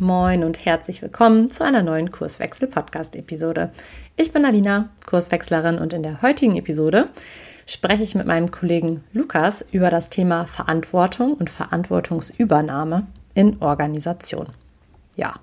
[0.00, 3.72] Moin und herzlich willkommen zu einer neuen Kurswechsel-Podcast-Episode.
[4.16, 7.08] Ich bin Alina, Kurswechslerin und in der heutigen Episode
[7.66, 14.46] spreche ich mit meinem Kollegen Lukas über das Thema Verantwortung und Verantwortungsübernahme in Organisation.
[15.16, 15.34] Ja,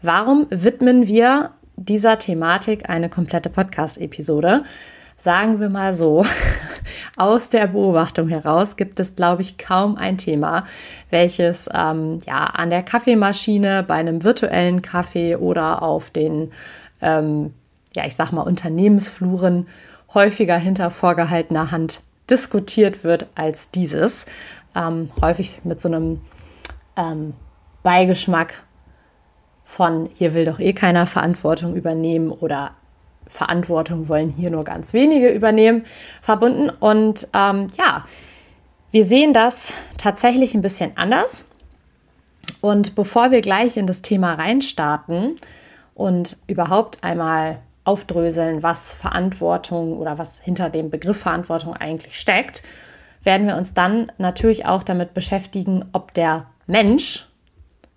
[0.00, 4.62] warum widmen wir dieser Thematik eine komplette Podcast-Episode?
[5.16, 6.24] Sagen wir mal so,
[7.16, 10.66] aus der Beobachtung heraus gibt es, glaube ich, kaum ein Thema,
[11.10, 16.52] welches ähm, ja an der Kaffeemaschine, bei einem virtuellen Kaffee oder auf den,
[17.00, 17.54] ähm,
[17.94, 19.66] ja, ich sag mal, Unternehmensfluren
[20.12, 24.26] häufiger hinter vorgehaltener Hand diskutiert wird als dieses.
[24.74, 26.20] Ähm, häufig mit so einem
[26.96, 27.32] ähm,
[27.82, 28.62] Beigeschmack
[29.64, 32.72] von hier will doch eh keiner Verantwortung übernehmen oder
[33.36, 35.84] Verantwortung wollen hier nur ganz wenige übernehmen,
[36.22, 36.70] verbunden.
[36.70, 38.04] Und ähm, ja,
[38.90, 41.44] wir sehen das tatsächlich ein bisschen anders.
[42.60, 45.36] Und bevor wir gleich in das Thema reinstarten
[45.94, 52.62] und überhaupt einmal aufdröseln, was Verantwortung oder was hinter dem Begriff Verantwortung eigentlich steckt,
[53.22, 57.26] werden wir uns dann natürlich auch damit beschäftigen, ob der Mensch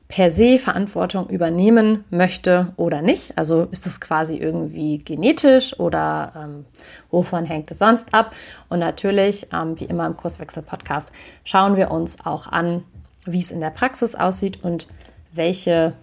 [0.09, 3.37] per se Verantwortung übernehmen möchte oder nicht.
[3.37, 6.65] Also ist es quasi irgendwie genetisch oder ähm,
[7.11, 8.35] wovon hängt es sonst ab?
[8.69, 11.11] Und natürlich, ähm, wie immer im Kurswechsel-Podcast,
[11.43, 12.83] schauen wir uns auch an,
[13.25, 14.87] wie es in der Praxis aussieht und
[15.31, 15.93] welche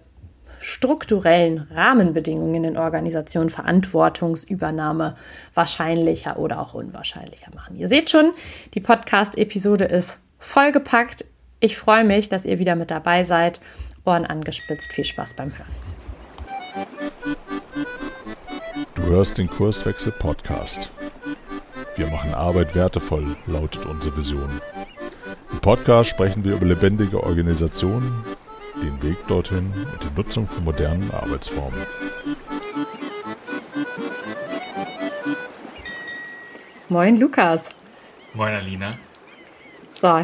[0.61, 5.17] strukturellen Rahmenbedingungen in Organisationen Verantwortungsübernahme
[5.53, 7.75] wahrscheinlicher oder auch unwahrscheinlicher machen.
[7.75, 8.31] Ihr seht schon,
[8.73, 11.25] die Podcast-Episode ist vollgepackt.
[11.59, 13.59] Ich freue mich, dass ihr wieder mit dabei seid
[14.07, 14.91] Ohren angespitzt.
[14.93, 15.71] Viel Spaß beim Hören.
[18.95, 20.89] Du hörst den Kurswechsel Podcast.
[21.95, 24.61] Wir machen Arbeit wertevoll, lautet unsere Vision.
[25.51, 28.23] Im Podcast sprechen wir über lebendige Organisationen,
[28.83, 31.81] den Weg dorthin und die Nutzung von modernen Arbeitsformen.
[36.89, 37.69] Moin Lukas.
[38.33, 38.93] Moin Alina.
[39.93, 40.21] So,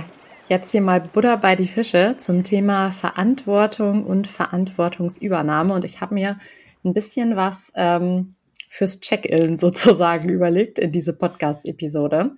[0.49, 5.73] Jetzt hier mal Butter bei die Fische zum Thema Verantwortung und Verantwortungsübernahme.
[5.73, 6.37] Und ich habe mir
[6.83, 8.35] ein bisschen was ähm,
[8.67, 12.31] fürs Check-in sozusagen überlegt in diese Podcast-Episode.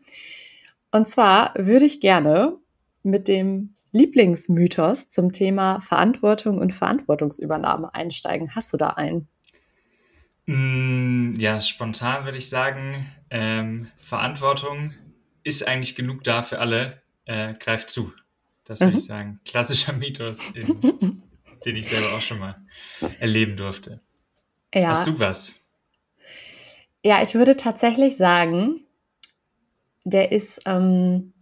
[0.92, 2.58] Und zwar würde ich gerne
[3.02, 8.54] mit dem Lieblingsmythos zum Thema Verantwortung und Verantwortungsübernahme einsteigen.
[8.54, 9.28] Hast du da einen?
[10.46, 14.94] Mm, ja, spontan würde ich sagen, ähm, Verantwortung
[15.44, 18.14] ist eigentlich genug da für alle äh, greift zu.
[18.66, 18.98] Das würde mhm.
[18.98, 19.40] ich sagen.
[19.46, 21.24] Klassischer Mythos, eben,
[21.66, 22.56] den ich selber auch schon mal
[23.20, 24.02] erleben durfte.
[24.74, 24.90] Ja.
[24.90, 25.56] Hast du was?
[27.04, 28.82] Ja, ich würde tatsächlich sagen,
[30.04, 31.34] der ist, ähm,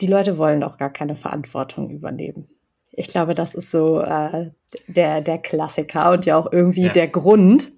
[0.00, 2.48] die Leute wollen doch gar keine Verantwortung übernehmen.
[2.92, 4.50] Ich glaube, das ist so äh,
[4.88, 6.92] der, der Klassiker und ja auch irgendwie ja.
[6.92, 7.70] der Grund,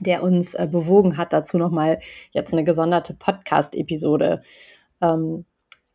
[0.00, 2.00] der uns äh, bewogen hat, dazu nochmal
[2.32, 4.42] jetzt eine gesonderte Podcast-Episode
[5.02, 5.44] ähm,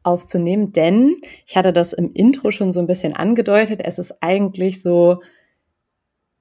[0.05, 4.81] aufzunehmen, denn ich hatte das im Intro schon so ein bisschen angedeutet, es ist eigentlich
[4.81, 5.21] so,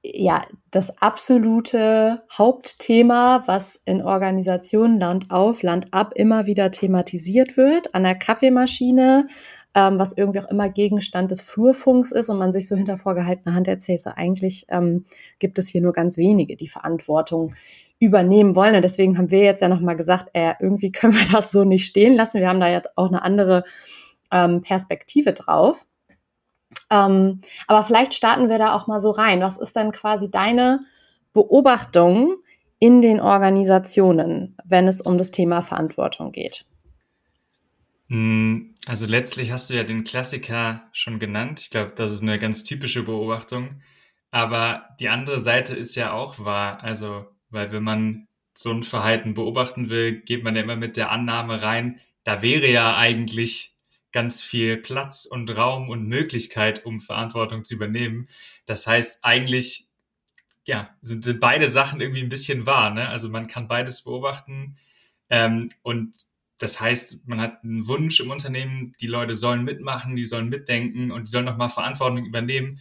[0.02, 7.94] ja, das absolute Hauptthema, was in Organisationen Land auf, Land ab immer wieder thematisiert wird,
[7.94, 9.28] an der Kaffeemaschine,
[9.74, 13.54] ähm, was irgendwie auch immer Gegenstand des Flurfunks ist und man sich so hinter vorgehaltener
[13.54, 15.06] Hand erzählt, so eigentlich ähm,
[15.38, 17.54] gibt es hier nur ganz wenige, die Verantwortung
[18.04, 18.74] übernehmen wollen.
[18.74, 21.86] Und deswegen haben wir jetzt ja nochmal gesagt, äh, irgendwie können wir das so nicht
[21.86, 22.40] stehen lassen.
[22.40, 23.64] Wir haben da jetzt auch eine andere
[24.30, 25.86] ähm, Perspektive drauf.
[26.90, 29.40] Ähm, aber vielleicht starten wir da auch mal so rein.
[29.40, 30.80] Was ist denn quasi deine
[31.32, 32.36] Beobachtung
[32.78, 36.66] in den Organisationen, wenn es um das Thema Verantwortung geht?
[38.08, 41.60] Hm, also letztlich hast du ja den Klassiker schon genannt.
[41.60, 43.80] Ich glaube, das ist eine ganz typische Beobachtung.
[44.30, 46.82] Aber die andere Seite ist ja auch wahr.
[46.82, 51.10] Also weil wenn man so ein Verhalten beobachten will, geht man ja immer mit der
[51.10, 53.74] Annahme rein, da wäre ja eigentlich
[54.12, 58.28] ganz viel Platz und Raum und Möglichkeit, um Verantwortung zu übernehmen.
[58.64, 59.88] Das heißt, eigentlich
[60.66, 62.90] ja, sind beide Sachen irgendwie ein bisschen wahr.
[62.90, 63.08] Ne?
[63.08, 64.76] Also man kann beides beobachten.
[65.28, 66.14] Ähm, und
[66.58, 71.10] das heißt, man hat einen Wunsch im Unternehmen, die Leute sollen mitmachen, die sollen mitdenken
[71.10, 72.80] und die sollen nochmal Verantwortung übernehmen.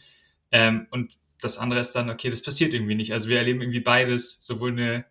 [0.51, 3.11] Ähm, und das andere ist dann, okay, das passiert irgendwie nicht.
[3.11, 5.05] Also wir erleben irgendwie beides, sowohl eine,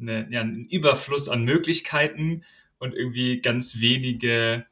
[0.00, 2.44] eine, ja, einen Überfluss an Möglichkeiten
[2.78, 4.66] und irgendwie ganz wenige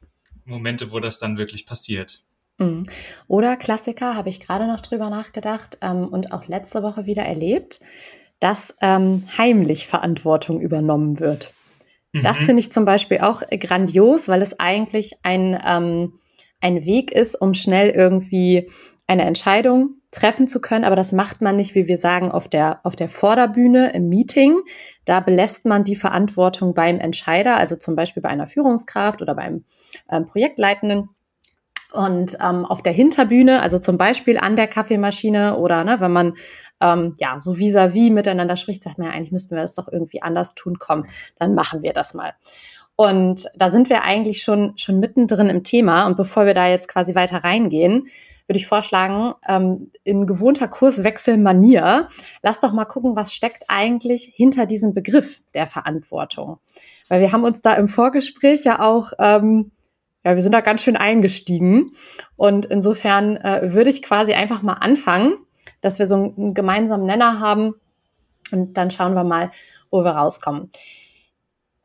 [0.45, 2.23] Momente, wo das dann wirklich passiert.
[2.57, 2.85] Mhm.
[3.27, 7.79] Oder Klassiker, habe ich gerade noch drüber nachgedacht ähm, und auch letzte Woche wieder erlebt,
[8.39, 11.53] dass ähm, heimlich Verantwortung übernommen wird.
[12.13, 12.23] Mhm.
[12.23, 16.19] Das finde ich zum Beispiel auch grandios, weil es eigentlich ein, ähm,
[16.61, 18.69] ein Weg ist, um schnell irgendwie
[19.07, 20.85] eine Entscheidung treffen zu können.
[20.85, 24.59] Aber das macht man nicht, wie wir sagen, auf der, auf der Vorderbühne im Meeting.
[25.05, 29.65] Da belässt man die Verantwortung beim Entscheider, also zum Beispiel bei einer Führungskraft oder beim
[30.09, 31.09] ähm, Projektleitenden.
[31.93, 36.33] Und ähm, auf der Hinterbühne, also zum Beispiel an der Kaffeemaschine oder ne, wenn man
[36.81, 39.87] ähm, ja so vis-à-vis -vis miteinander spricht, sagt man ja, eigentlich müssten wir das doch
[39.89, 40.77] irgendwie anders tun.
[40.77, 41.05] Komm,
[41.39, 42.33] dann machen wir das mal.
[42.97, 46.07] Und da sind wir eigentlich schon, schon mittendrin im Thema.
[46.07, 48.07] Und bevor wir da jetzt quasi weiter reingehen,
[48.47, 52.07] würde ich vorschlagen, ähm, in gewohnter Kurswechselmanier,
[52.41, 56.59] lass doch mal gucken, was steckt eigentlich hinter diesem Begriff der Verantwortung.
[57.07, 59.71] Weil wir haben uns da im Vorgespräch ja auch, ähm,
[60.23, 61.87] ja, wir sind da ganz schön eingestiegen.
[62.35, 65.37] Und insofern äh, würde ich quasi einfach mal anfangen,
[65.81, 67.75] dass wir so einen gemeinsamen Nenner haben
[68.51, 69.51] und dann schauen wir mal,
[69.89, 70.69] wo wir rauskommen.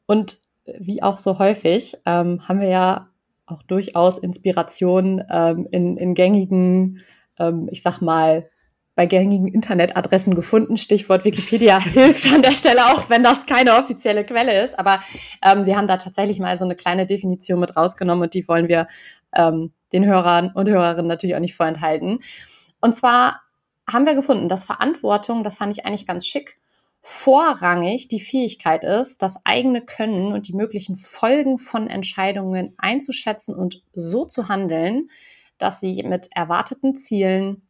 [0.06, 0.36] Und
[0.78, 3.09] wie auch so häufig ähm, haben wir ja
[3.50, 7.02] auch durchaus Inspiration ähm, in, in gängigen,
[7.38, 8.48] ähm, ich sag mal,
[8.94, 10.76] bei gängigen Internetadressen gefunden.
[10.76, 14.78] Stichwort Wikipedia hilft an der Stelle auch, wenn das keine offizielle Quelle ist.
[14.78, 15.00] Aber
[15.42, 18.68] ähm, wir haben da tatsächlich mal so eine kleine Definition mit rausgenommen und die wollen
[18.68, 18.88] wir
[19.34, 22.18] ähm, den Hörern und Hörerinnen natürlich auch nicht vorenthalten.
[22.80, 23.40] Und zwar
[23.90, 26.60] haben wir gefunden, dass Verantwortung, das fand ich eigentlich ganz schick,
[27.02, 33.82] vorrangig die Fähigkeit ist, das eigene Können und die möglichen Folgen von Entscheidungen einzuschätzen und
[33.92, 35.10] so zu handeln,
[35.58, 37.62] dass sie mit erwarteten Zielen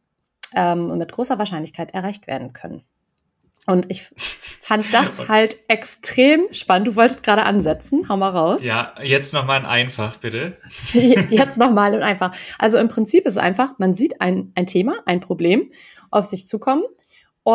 [0.54, 2.82] ähm, mit großer Wahrscheinlichkeit erreicht werden können.
[3.66, 4.10] Und ich
[4.60, 6.88] fand das halt extrem spannend.
[6.88, 8.08] Du wolltest gerade ansetzen.
[8.08, 8.64] Hau mal raus.
[8.64, 10.56] Ja, jetzt nochmal ein einfach, bitte.
[10.92, 12.34] jetzt nochmal ein einfach.
[12.58, 15.70] Also im Prinzip ist es einfach, man sieht ein, ein Thema, ein Problem
[16.10, 16.82] auf sich zukommen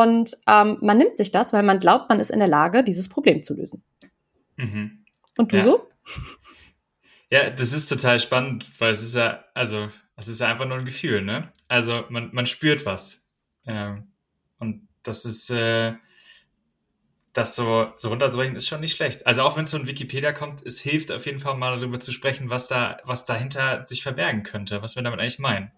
[0.02, 3.08] und ähm, man nimmt sich das, weil man glaubt, man ist in der Lage, dieses
[3.08, 3.84] Problem zu lösen.
[4.58, 5.06] Mhm.
[5.38, 5.64] Und du ja.
[5.64, 5.90] so?
[7.32, 10.78] Ja, das ist total spannend, weil es ist ja, also, es ist ja einfach nur
[10.78, 11.52] ein Gefühl, ne?
[11.68, 13.28] Also, man, man spürt was.
[13.66, 14.12] Ähm,
[14.60, 15.94] und das ist, äh,
[17.34, 19.26] das so, so runterzubrechen, ist schon nicht schlecht.
[19.26, 22.12] Also, auch wenn es von Wikipedia kommt, es hilft auf jeden Fall mal darüber zu
[22.12, 25.72] sprechen, was da, was dahinter sich verbergen könnte, was wir damit eigentlich meinen.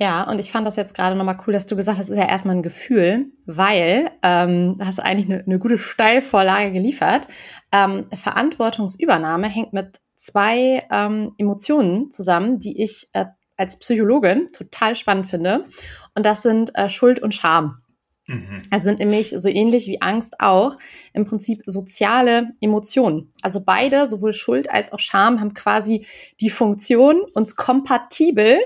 [0.00, 2.18] Ja, und ich fand das jetzt gerade nochmal cool, dass du gesagt hast, es ist
[2.18, 7.28] ja erstmal ein Gefühl, weil ähm, hast du eigentlich eine, eine gute Steilvorlage geliefert.
[7.70, 13.26] Ähm, Verantwortungsübernahme hängt mit zwei ähm, Emotionen zusammen, die ich äh,
[13.58, 15.66] als Psychologin total spannend finde.
[16.14, 17.82] Und das sind äh, Schuld und Scham.
[18.26, 18.62] Mhm.
[18.70, 20.78] Also sind nämlich so ähnlich wie Angst auch
[21.12, 23.30] im Prinzip soziale Emotionen.
[23.42, 26.06] Also beide, sowohl Schuld als auch Scham, haben quasi
[26.40, 28.56] die Funktion, uns kompatibel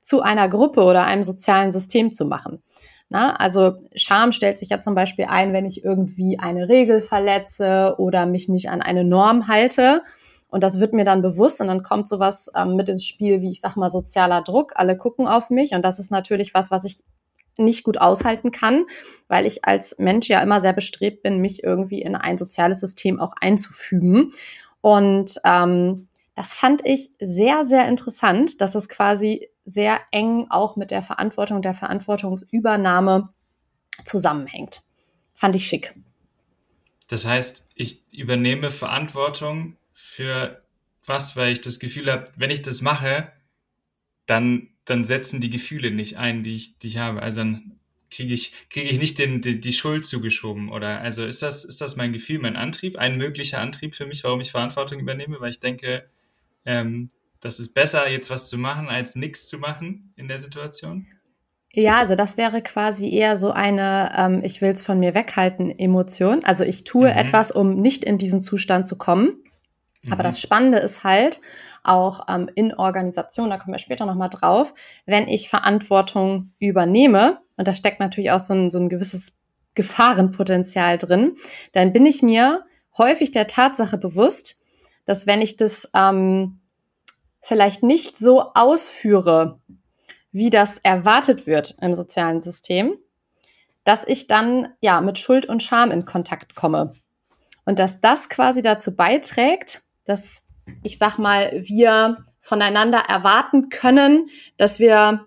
[0.00, 2.62] zu einer Gruppe oder einem sozialen System zu machen.
[3.10, 7.94] Na, also Scham stellt sich ja zum Beispiel ein, wenn ich irgendwie eine Regel verletze
[7.98, 10.02] oder mich nicht an eine Norm halte.
[10.48, 13.50] Und das wird mir dann bewusst und dann kommt sowas ähm, mit ins Spiel, wie
[13.50, 14.72] ich sag mal, sozialer Druck.
[14.76, 17.02] Alle gucken auf mich und das ist natürlich was, was ich
[17.58, 18.86] nicht gut aushalten kann,
[19.26, 23.20] weil ich als Mensch ja immer sehr bestrebt bin, mich irgendwie in ein soziales System
[23.20, 24.32] auch einzufügen.
[24.80, 30.90] Und ähm, das fand ich sehr, sehr interessant, dass es quasi sehr eng auch mit
[30.90, 33.28] der Verantwortung, der Verantwortungsübernahme
[34.04, 34.82] zusammenhängt.
[35.34, 35.94] Fand ich schick.
[37.08, 40.62] Das heißt, ich übernehme Verantwortung für
[41.04, 43.30] was, weil ich das Gefühl habe, wenn ich das mache,
[44.26, 47.22] dann, dann setzen die Gefühle nicht ein, die ich, die ich habe.
[47.22, 47.78] Also dann
[48.10, 50.70] kriege ich, kriege ich nicht den, die, die Schuld zugeschoben.
[50.70, 54.24] Oder also ist das, ist das mein Gefühl, mein Antrieb, ein möglicher Antrieb für mich,
[54.24, 56.08] warum ich Verantwortung übernehme, weil ich denke,
[56.64, 61.06] ähm, das ist besser, jetzt was zu machen, als nichts zu machen in der Situation?
[61.72, 65.70] Ja, also das wäre quasi eher so eine, ähm, ich will es von mir weghalten,
[65.70, 66.44] Emotion.
[66.44, 67.16] Also ich tue mhm.
[67.16, 69.42] etwas, um nicht in diesen Zustand zu kommen.
[70.02, 70.12] Mhm.
[70.12, 71.40] Aber das Spannende ist halt
[71.84, 74.74] auch ähm, in Organisation, da kommen wir später nochmal drauf,
[75.06, 79.38] wenn ich Verantwortung übernehme, und da steckt natürlich auch so ein, so ein gewisses
[79.74, 81.36] Gefahrenpotenzial drin,
[81.72, 82.64] dann bin ich mir
[82.96, 84.64] häufig der Tatsache bewusst,
[85.04, 86.60] dass wenn ich das ähm,
[87.48, 89.58] vielleicht nicht so ausführe,
[90.32, 92.98] wie das erwartet wird im sozialen System,
[93.84, 96.92] dass ich dann ja mit Schuld und Scham in Kontakt komme.
[97.64, 100.42] Und dass das quasi dazu beiträgt, dass
[100.82, 104.28] ich sag mal, wir voneinander erwarten können,
[104.58, 105.26] dass wir,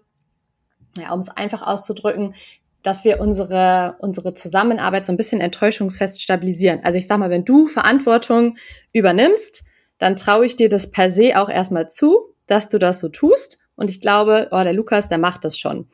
[0.99, 2.35] ja, um es einfach auszudrücken,
[2.83, 6.81] dass wir unsere, unsere Zusammenarbeit so ein bisschen enttäuschungsfest stabilisieren.
[6.83, 8.57] Also ich sag mal, wenn du Verantwortung
[8.93, 9.70] übernimmst,
[10.01, 13.67] dann traue ich dir das per se auch erstmal zu, dass du das so tust.
[13.75, 15.87] Und ich glaube, oh, der Lukas, der macht das schon.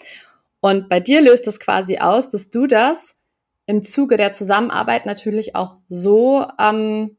[0.61, 3.19] Und bei dir löst das quasi aus, dass du das
[3.65, 7.17] im Zuge der Zusammenarbeit natürlich auch so, ähm,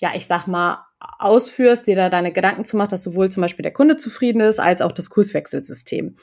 [0.00, 0.84] ja, ich sag mal,
[1.18, 4.60] ausführst, dir da deine Gedanken zu machen, dass sowohl zum Beispiel der Kunde zufrieden ist,
[4.60, 6.16] als auch das Kurswechselsystem.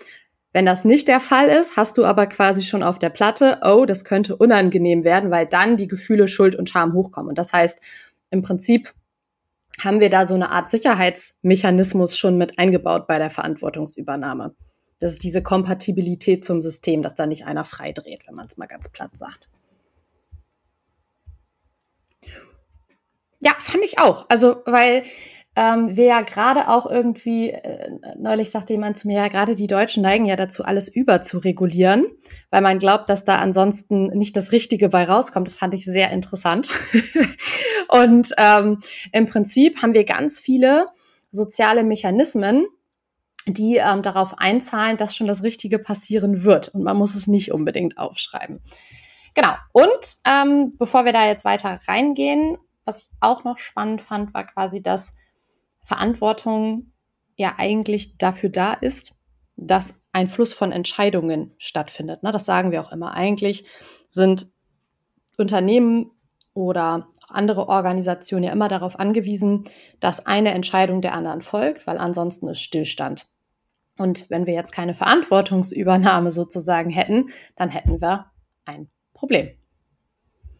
[0.51, 3.85] Wenn das nicht der Fall ist, hast du aber quasi schon auf der Platte, oh,
[3.85, 7.29] das könnte unangenehm werden, weil dann die Gefühle Schuld und Scham hochkommen.
[7.29, 7.79] Und das heißt,
[8.29, 8.93] im Prinzip
[9.79, 14.55] haben wir da so eine Art Sicherheitsmechanismus schon mit eingebaut bei der Verantwortungsübernahme.
[14.99, 18.67] Das ist diese Kompatibilität zum System, dass da nicht einer freidreht, wenn man es mal
[18.67, 19.49] ganz platt sagt.
[23.41, 24.25] Ja, fand ich auch.
[24.29, 25.03] Also, weil
[25.55, 29.67] ähm, wir ja gerade auch irgendwie, äh, neulich sagte jemand zu mir, ja, gerade die
[29.67, 32.05] Deutschen neigen ja dazu, alles über zu regulieren,
[32.49, 35.47] weil man glaubt, dass da ansonsten nicht das Richtige bei rauskommt.
[35.47, 36.69] Das fand ich sehr interessant.
[37.89, 38.79] und ähm,
[39.11, 40.87] im Prinzip haben wir ganz viele
[41.31, 42.65] soziale Mechanismen,
[43.45, 46.69] die ähm, darauf einzahlen, dass schon das Richtige passieren wird.
[46.69, 48.61] Und man muss es nicht unbedingt aufschreiben.
[49.35, 49.53] Genau.
[49.71, 54.45] Und ähm, bevor wir da jetzt weiter reingehen, was ich auch noch spannend fand, war
[54.45, 55.15] quasi, dass
[55.83, 56.91] Verantwortung
[57.35, 59.15] ja eigentlich dafür da ist,
[59.55, 62.23] dass ein Fluss von Entscheidungen stattfindet.
[62.23, 62.31] Ne?
[62.31, 63.13] Das sagen wir auch immer.
[63.13, 63.65] Eigentlich
[64.09, 64.47] sind
[65.37, 66.11] Unternehmen
[66.53, 69.63] oder andere Organisationen ja immer darauf angewiesen,
[69.99, 73.27] dass eine Entscheidung der anderen folgt, weil ansonsten ist Stillstand.
[73.97, 78.31] Und wenn wir jetzt keine Verantwortungsübernahme sozusagen hätten, dann hätten wir
[78.65, 79.51] ein Problem.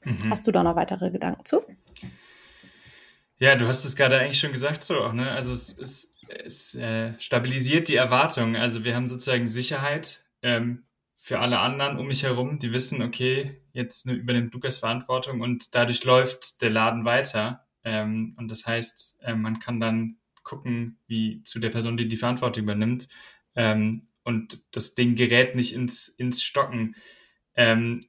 [0.04, 0.30] Mhm.
[0.30, 1.62] Hast du da noch weitere Gedanken zu?
[3.44, 5.30] Ja, du hast es gerade eigentlich schon gesagt, so auch, ne?
[5.30, 8.56] Also es, es, es äh, stabilisiert die Erwartungen.
[8.56, 10.86] Also wir haben sozusagen Sicherheit ähm,
[11.18, 15.76] für alle anderen um mich herum, die wissen, okay, jetzt ne, übernimmt Lukas Verantwortung und
[15.76, 17.68] dadurch läuft der Laden weiter.
[17.84, 22.16] Ähm, und das heißt, äh, man kann dann gucken, wie zu der Person, die die
[22.16, 23.10] Verantwortung übernimmt.
[23.56, 26.96] Ähm, und das Ding gerät nicht ins, ins Stocken.
[27.56, 28.00] Ähm,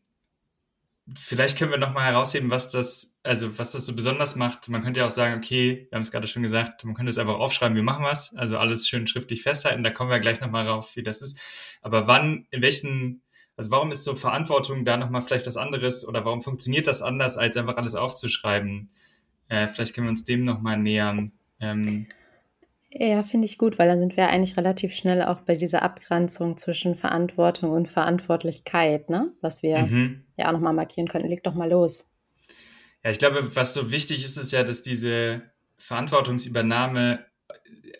[1.15, 4.69] vielleicht können wir nochmal herausheben, was das, also was das so besonders macht.
[4.69, 7.19] Man könnte ja auch sagen, okay, wir haben es gerade schon gesagt, man könnte es
[7.19, 10.67] einfach aufschreiben, wir machen was, also alles schön schriftlich festhalten, da kommen wir gleich nochmal
[10.67, 11.39] rauf, wie das ist.
[11.83, 13.23] Aber wann, in welchen,
[13.57, 17.37] also warum ist so Verantwortung da nochmal vielleicht was anderes oder warum funktioniert das anders,
[17.37, 18.91] als einfach alles aufzuschreiben?
[19.49, 21.33] Äh, vielleicht können wir uns dem nochmal nähern.
[21.61, 22.07] Ähm,
[22.97, 26.57] ja, finde ich gut, weil dann sind wir eigentlich relativ schnell auch bei dieser Abgrenzung
[26.57, 29.33] zwischen Verantwortung und Verantwortlichkeit, ne?
[29.41, 30.25] Was wir mhm.
[30.37, 31.29] ja auch nochmal markieren könnten.
[31.29, 32.09] Leg doch mal los.
[33.03, 35.43] Ja, ich glaube, was so wichtig ist, ist ja, dass diese
[35.77, 37.27] Verantwortungsübernahme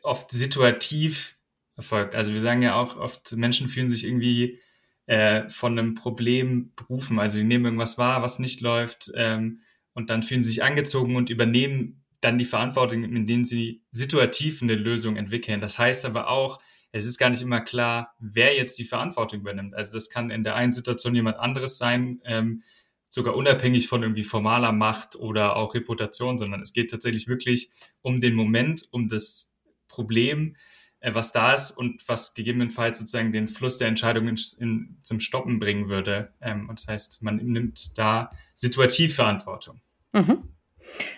[0.03, 1.39] oft situativ
[1.77, 2.15] erfolgt.
[2.15, 4.61] Also wir sagen ja auch oft, Menschen fühlen sich irgendwie
[5.07, 7.19] äh, von einem Problem berufen.
[7.19, 9.61] Also die nehmen irgendwas wahr, was nicht läuft, ähm,
[9.93, 14.75] und dann fühlen sie sich angezogen und übernehmen dann die Verantwortung, indem sie situativ eine
[14.75, 15.61] Lösung entwickeln.
[15.61, 16.61] Das heißt aber auch,
[16.93, 19.75] es ist gar nicht immer klar, wer jetzt die Verantwortung übernimmt.
[19.75, 22.63] Also das kann in der einen Situation jemand anderes sein, ähm,
[23.09, 28.21] sogar unabhängig von irgendwie formaler Macht oder auch Reputation, sondern es geht tatsächlich wirklich um
[28.21, 29.55] den Moment, um das
[29.89, 30.57] Problem,
[31.01, 35.59] äh, was da ist und was gegebenenfalls sozusagen den Fluss der Entscheidungen in, zum Stoppen
[35.59, 36.33] bringen würde.
[36.41, 39.81] Ähm, und das heißt, man nimmt da situativ Verantwortung.
[40.13, 40.49] Mhm.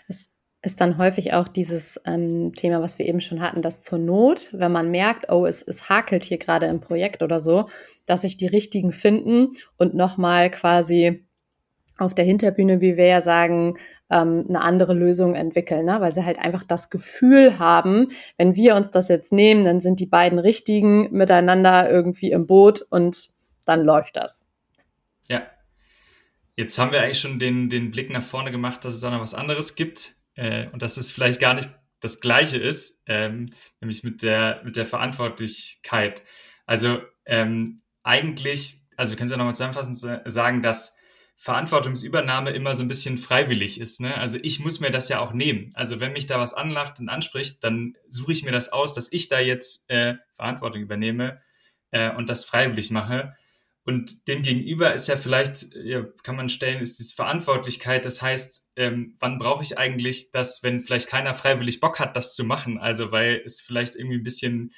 [0.08, 0.30] Das
[0.66, 4.50] ist dann häufig auch dieses ähm, Thema, was wir eben schon hatten, dass zur Not,
[4.52, 7.68] wenn man merkt, oh, es, es hakelt hier gerade im Projekt oder so,
[8.04, 11.24] dass sich die richtigen finden und nochmal quasi
[11.98, 13.78] auf der Hinterbühne, wie wir ja sagen,
[14.10, 16.00] ähm, eine andere Lösung entwickeln, ne?
[16.00, 20.00] weil sie halt einfach das Gefühl haben, wenn wir uns das jetzt nehmen, dann sind
[20.00, 23.28] die beiden Richtigen miteinander irgendwie im Boot und
[23.64, 24.44] dann läuft das.
[25.28, 25.42] Ja.
[26.56, 29.20] Jetzt haben wir eigentlich schon den, den Blick nach vorne gemacht, dass es auch noch
[29.20, 33.50] was anderes gibt äh, und dass es vielleicht gar nicht das Gleiche ist, ähm,
[33.80, 36.22] nämlich mit der, mit der Verantwortlichkeit.
[36.66, 39.98] Also ähm, eigentlich, also wir können es ja nochmal zusammenfassend
[40.30, 40.96] sagen, dass
[41.36, 44.00] Verantwortungsübernahme immer so ein bisschen freiwillig ist.
[44.00, 44.16] Ne?
[44.16, 45.70] Also ich muss mir das ja auch nehmen.
[45.74, 49.12] Also wenn mich da was anlacht und anspricht, dann suche ich mir das aus, dass
[49.12, 51.42] ich da jetzt äh, Verantwortung übernehme
[51.90, 53.36] äh, und das freiwillig mache.
[53.86, 58.04] Und dem gegenüber ist ja vielleicht, ja, kann man stellen, ist die Verantwortlichkeit.
[58.04, 62.34] Das heißt, ähm, wann brauche ich eigentlich das, wenn vielleicht keiner freiwillig Bock hat, das
[62.34, 62.78] zu machen?
[62.78, 64.72] Also weil es vielleicht irgendwie ein bisschen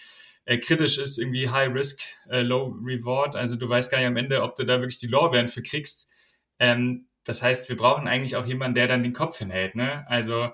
[0.44, 3.34] äh, kritisch ist, irgendwie High Risk, äh, Low Reward.
[3.34, 6.10] Also du weißt gar nicht am Ende, ob du da wirklich die Lorbeeren für kriegst.
[6.58, 9.74] Ähm, das heißt, wir brauchen eigentlich auch jemanden, der dann den Kopf hinhält.
[9.74, 10.06] Ne?
[10.06, 10.50] Also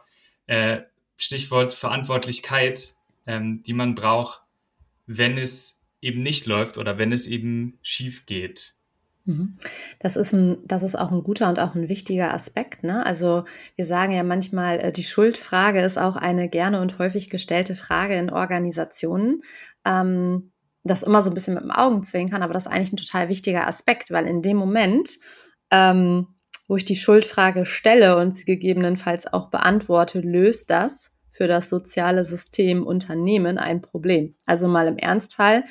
[0.47, 0.83] äh,
[1.17, 2.95] Stichwort Verantwortlichkeit,
[3.27, 4.43] ähm, die man braucht,
[5.07, 8.75] wenn es eben nicht läuft oder wenn es eben schief geht.
[9.25, 9.57] Mhm.
[10.01, 12.85] Das ist ein, das ist auch ein guter und auch ein wichtiger Aspekt.
[12.85, 13.05] Ne?
[13.05, 13.45] Also
[13.75, 18.17] wir sagen ja manchmal, äh, die Schuldfrage ist auch eine gerne und häufig gestellte Frage
[18.17, 19.43] in Organisationen.
[19.87, 20.53] Ähm,
[20.85, 23.67] das immer so ein bisschen mit dem Augenzwinkern, aber das ist eigentlich ein total wichtiger
[23.67, 25.17] Aspekt, weil in dem Moment,
[25.71, 26.27] ähm,
[26.69, 32.25] wo ich die Schuldfrage stelle und sie gegebenenfalls auch beantworte, löst das für das soziale
[32.25, 34.37] System Unternehmen ein Problem.
[34.47, 35.65] Also mal im Ernstfall,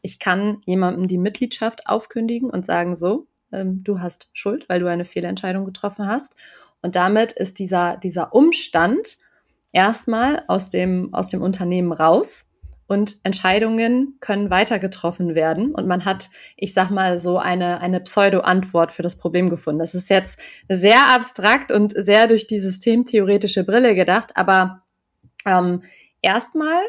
[0.00, 4.86] ich kann jemandem die Mitgliedschaft aufkündigen und sagen, so, ähm, du hast Schuld, weil du
[4.86, 6.36] eine Fehlentscheidung getroffen hast.
[6.82, 9.18] Und damit ist dieser, dieser Umstand
[9.72, 12.52] erstmal aus dem, aus dem Unternehmen raus
[12.86, 15.74] und Entscheidungen können weiter getroffen werden.
[15.74, 19.80] Und man hat, ich sag mal, so eine, eine Pseudo-Antwort für das Problem gefunden.
[19.80, 24.84] Das ist jetzt sehr abstrakt und sehr durch die systemtheoretische Brille gedacht, aber
[25.48, 25.82] ähm,
[26.22, 26.82] erstmal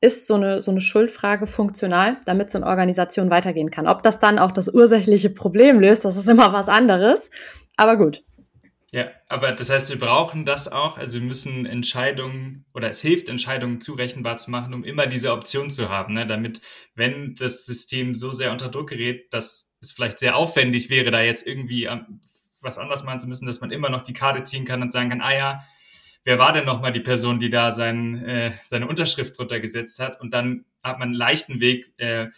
[0.00, 3.86] ist so eine, so eine Schuldfrage funktional, damit so eine Organisation weitergehen kann.
[3.86, 7.30] Ob das dann auch das ursächliche Problem löst, das ist immer was anderes.
[7.76, 8.22] Aber gut.
[8.92, 10.98] Ja, aber das heißt, wir brauchen das auch.
[10.98, 15.70] Also wir müssen Entscheidungen oder es hilft, Entscheidungen zurechenbar zu machen, um immer diese Option
[15.70, 16.26] zu haben, ne?
[16.26, 16.60] damit,
[16.96, 21.20] wenn das System so sehr unter Druck gerät, dass es vielleicht sehr aufwendig wäre, da
[21.20, 22.20] jetzt irgendwie ähm,
[22.62, 25.10] was anders machen zu müssen, dass man immer noch die Karte ziehen kann und sagen
[25.10, 25.60] kann, ah ja,
[26.24, 30.20] wer war denn nochmal die Person, die da sein, äh, seine Unterschrift drunter gesetzt hat?
[30.20, 32.28] Und dann hat man einen leichten Weg, äh,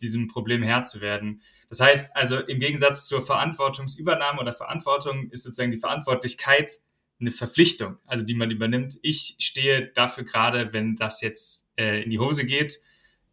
[0.00, 1.40] diesem Problem Herr zu werden.
[1.68, 6.72] Das heißt also, im Gegensatz zur Verantwortungsübernahme oder Verantwortung ist sozusagen die Verantwortlichkeit
[7.20, 8.98] eine Verpflichtung, also die man übernimmt.
[9.02, 12.80] Ich stehe dafür gerade, wenn das jetzt äh, in die Hose geht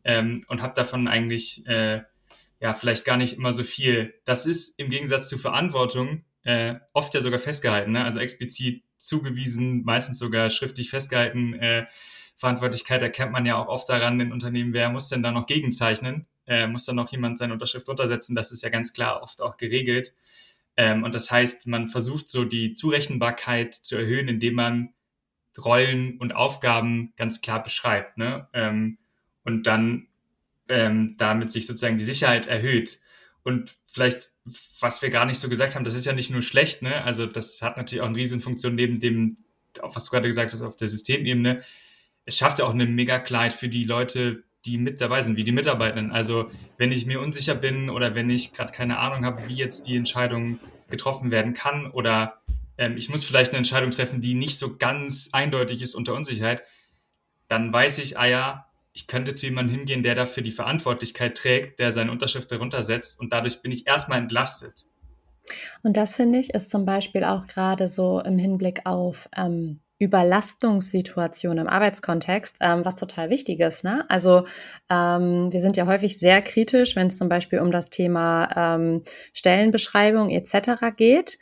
[0.04, 2.04] ähm, und habe davon eigentlich äh,
[2.60, 4.14] ja vielleicht gar nicht immer so viel.
[4.26, 8.04] Das ist im Gegensatz zur Verantwortung äh, oft ja sogar festgehalten, ne?
[8.04, 11.54] also explizit zugewiesen, meistens sogar schriftlich festgehalten.
[11.54, 11.88] Äh,
[12.36, 16.28] Verantwortlichkeit erkennt man ja auch oft daran in Unternehmen, wer muss denn da noch gegenzeichnen?
[16.50, 18.36] äh, muss dann noch jemand seine Unterschrift runtersetzen.
[18.36, 20.16] Das ist ja ganz klar oft auch geregelt.
[20.76, 24.94] Ähm, und das heißt, man versucht so die Zurechenbarkeit zu erhöhen, indem man
[25.58, 28.18] Rollen und Aufgaben ganz klar beschreibt.
[28.18, 28.48] Ne?
[28.54, 28.98] Ähm,
[29.44, 30.08] und dann
[30.68, 33.00] ähm, damit sich sozusagen die Sicherheit erhöht.
[33.50, 34.30] Und vielleicht,
[34.80, 37.04] was wir gar nicht so gesagt haben, das ist ja nicht nur schlecht, ne?
[37.04, 39.38] Also das hat natürlich auch eine Riesenfunktion neben dem,
[39.82, 41.64] was du gerade gesagt hast, auf der Systemebene.
[42.26, 45.52] Es schafft ja auch eine Mega-Klarheit für die Leute, die mit dabei sind, wie die
[45.52, 46.12] Mitarbeitenden.
[46.12, 49.88] Also wenn ich mir unsicher bin oder wenn ich gerade keine Ahnung habe, wie jetzt
[49.88, 50.60] die Entscheidung
[50.92, 52.42] getroffen werden kann oder
[52.78, 56.62] ähm, ich muss vielleicht eine Entscheidung treffen, die nicht so ganz eindeutig ist unter Unsicherheit,
[57.48, 58.69] dann weiß ich, ah ja,
[59.00, 63.20] ich könnte zu jemandem hingehen, der dafür die Verantwortlichkeit trägt, der seine Unterschrift darunter setzt
[63.22, 64.88] und dadurch bin ich erstmal entlastet.
[65.84, 71.58] Und das finde ich ist zum Beispiel auch gerade so im Hinblick auf ähm, Überlastungssituation
[71.58, 73.86] im Arbeitskontext, ähm, was total wichtig ist.
[73.86, 74.06] Ne?
[74.10, 74.46] Also
[74.90, 79.04] ähm, wir sind ja häufig sehr kritisch, wenn es zum Beispiel um das Thema ähm,
[79.34, 80.96] Stellenbeschreibung etc.
[80.96, 81.40] geht.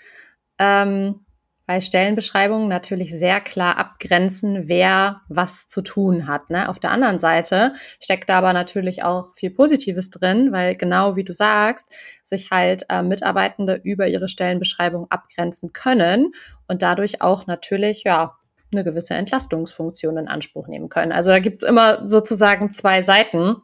[0.59, 1.25] Ähm,
[1.67, 6.49] weil Stellenbeschreibungen natürlich sehr klar abgrenzen, wer was zu tun hat.
[6.49, 6.69] Ne?
[6.69, 11.25] Auf der anderen Seite steckt da aber natürlich auch viel Positives drin, weil genau wie
[11.25, 11.91] du sagst,
[12.23, 16.31] sich halt äh, Mitarbeitende über ihre Stellenbeschreibung abgrenzen können
[16.69, 18.37] und dadurch auch natürlich ja
[18.71, 21.11] eine gewisse Entlastungsfunktion in Anspruch nehmen können.
[21.11, 23.57] Also da gibt's immer sozusagen zwei Seiten.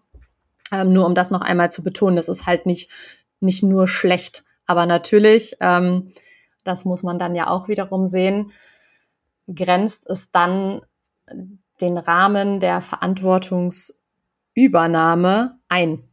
[0.71, 2.89] Ähm, nur um das noch einmal zu betonen, das ist halt nicht,
[3.39, 4.43] nicht nur schlecht.
[4.65, 6.13] Aber natürlich, ähm,
[6.63, 8.51] das muss man dann ja auch wiederum sehen,
[9.53, 10.81] grenzt es dann
[11.81, 16.03] den Rahmen der Verantwortungsübernahme ein,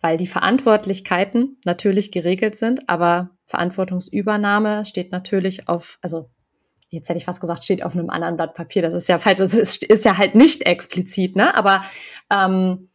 [0.00, 6.30] weil die Verantwortlichkeiten natürlich geregelt sind, aber Verantwortungsübernahme steht natürlich auf, also
[6.90, 8.82] jetzt hätte ich fast gesagt, steht auf einem anderen Blatt Papier.
[8.82, 11.54] Das ist ja falsch, das ist, ist ja halt nicht explizit, ne?
[11.54, 11.82] Aber
[12.30, 12.88] ähm,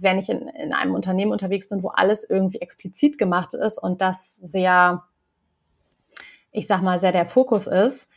[0.00, 4.00] wenn ich in, in einem Unternehmen unterwegs bin, wo alles irgendwie explizit gemacht ist und
[4.00, 5.04] das sehr,
[6.52, 8.10] ich sag mal, sehr der Fokus ist,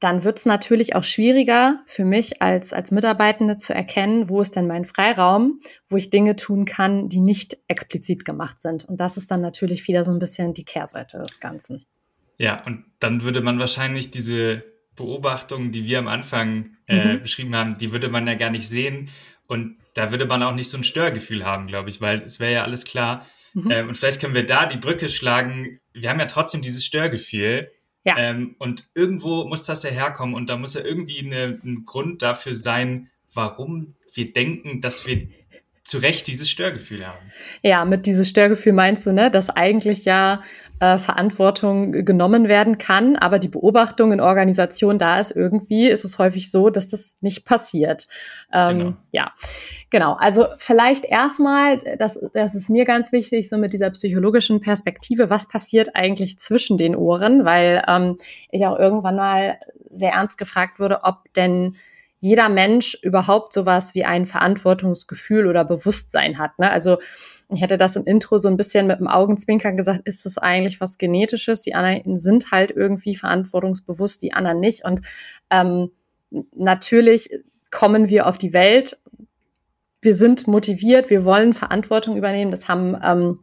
[0.00, 4.56] dann wird es natürlich auch schwieriger für mich als, als Mitarbeitende zu erkennen, wo ist
[4.56, 8.84] denn mein Freiraum, wo ich Dinge tun kann, die nicht explizit gemacht sind.
[8.84, 11.86] Und das ist dann natürlich wieder so ein bisschen die Kehrseite des Ganzen.
[12.38, 14.64] Ja, und dann würde man wahrscheinlich diese
[14.96, 17.22] Beobachtungen, die wir am Anfang äh, mhm.
[17.22, 19.08] beschrieben haben, die würde man ja gar nicht sehen.
[19.46, 22.52] Und da würde man auch nicht so ein Störgefühl haben, glaube ich, weil es wäre
[22.52, 23.24] ja alles klar.
[23.56, 23.70] Mhm.
[23.70, 25.80] Ähm, und vielleicht können wir da die Brücke schlagen.
[25.94, 27.70] Wir haben ja trotzdem dieses Störgefühl.
[28.04, 28.16] Ja.
[28.18, 32.22] Ähm, und irgendwo muss das ja herkommen und da muss ja irgendwie eine, ein Grund
[32.22, 35.26] dafür sein, warum wir denken, dass wir
[35.84, 37.32] zu Recht dieses Störgefühl haben.
[37.62, 40.42] Ja, mit dieses Störgefühl meinst du, ne, dass eigentlich ja
[40.80, 43.16] äh, Verantwortung genommen werden kann.
[43.16, 47.44] Aber die Beobachtung in Organisationen da ist irgendwie, ist es häufig so, dass das nicht
[47.44, 48.06] passiert.
[48.52, 48.92] Ähm, genau.
[49.12, 49.32] Ja,
[49.90, 50.14] genau.
[50.18, 55.48] Also vielleicht erstmal, das, das ist mir ganz wichtig, so mit dieser psychologischen Perspektive, was
[55.48, 58.18] passiert eigentlich zwischen den Ohren, weil ähm,
[58.50, 59.58] ich auch irgendwann mal
[59.90, 61.76] sehr ernst gefragt wurde, ob denn
[62.18, 66.58] jeder Mensch überhaupt sowas wie ein Verantwortungsgefühl oder Bewusstsein hat.
[66.58, 66.70] Ne?
[66.70, 66.98] Also
[67.48, 70.80] ich hätte das im Intro so ein bisschen mit dem Augenzwinkern gesagt, ist das eigentlich
[70.80, 71.62] was Genetisches?
[71.62, 74.84] Die anderen sind halt irgendwie verantwortungsbewusst, die anderen nicht.
[74.84, 75.02] Und
[75.50, 75.90] ähm,
[76.54, 77.30] natürlich
[77.70, 78.96] kommen wir auf die Welt
[80.06, 82.50] wir sind motiviert, wir wollen Verantwortung übernehmen.
[82.50, 83.40] Das haben ähm,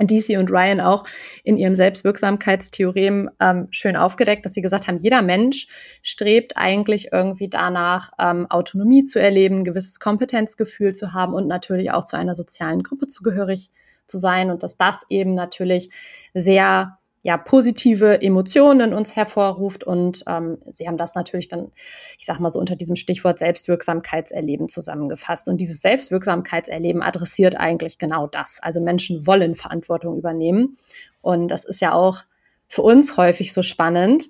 [0.00, 1.04] DC und Ryan auch
[1.44, 5.68] in ihrem Selbstwirksamkeitstheorem ähm, schön aufgedeckt, dass sie gesagt haben, jeder Mensch
[6.02, 11.92] strebt eigentlich irgendwie danach, ähm, Autonomie zu erleben, ein gewisses Kompetenzgefühl zu haben und natürlich
[11.92, 13.70] auch zu einer sozialen Gruppe zugehörig
[14.06, 15.90] zu sein und dass das eben natürlich
[16.34, 19.82] sehr ja, positive Emotionen in uns hervorruft.
[19.82, 21.72] Und ähm, sie haben das natürlich dann,
[22.18, 25.48] ich sag mal so unter diesem Stichwort Selbstwirksamkeitserleben zusammengefasst.
[25.48, 28.60] Und dieses Selbstwirksamkeitserleben adressiert eigentlich genau das.
[28.62, 30.76] Also Menschen wollen Verantwortung übernehmen.
[31.22, 32.24] Und das ist ja auch
[32.68, 34.26] für uns häufig so spannend,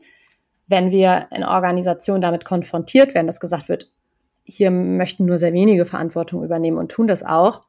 [0.68, 3.90] wenn wir in Organisationen damit konfrontiert werden, dass gesagt wird,
[4.44, 7.62] hier möchten nur sehr wenige Verantwortung übernehmen und tun das auch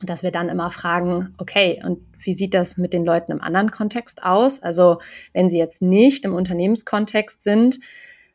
[0.00, 3.70] dass wir dann immer fragen, okay, und wie sieht das mit den Leuten im anderen
[3.70, 4.62] Kontext aus?
[4.62, 4.98] Also
[5.32, 7.78] wenn sie jetzt nicht im Unternehmenskontext sind,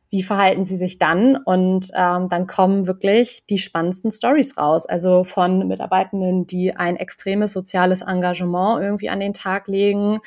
[0.09, 1.37] wie verhalten sie sich dann?
[1.37, 4.85] Und ähm, dann kommen wirklich die spannendsten Stories raus.
[4.85, 10.19] Also von Mitarbeitenden, die ein extremes soziales Engagement irgendwie an den Tag legen,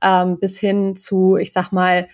[0.00, 2.06] ähm, bis hin zu, ich sag mal,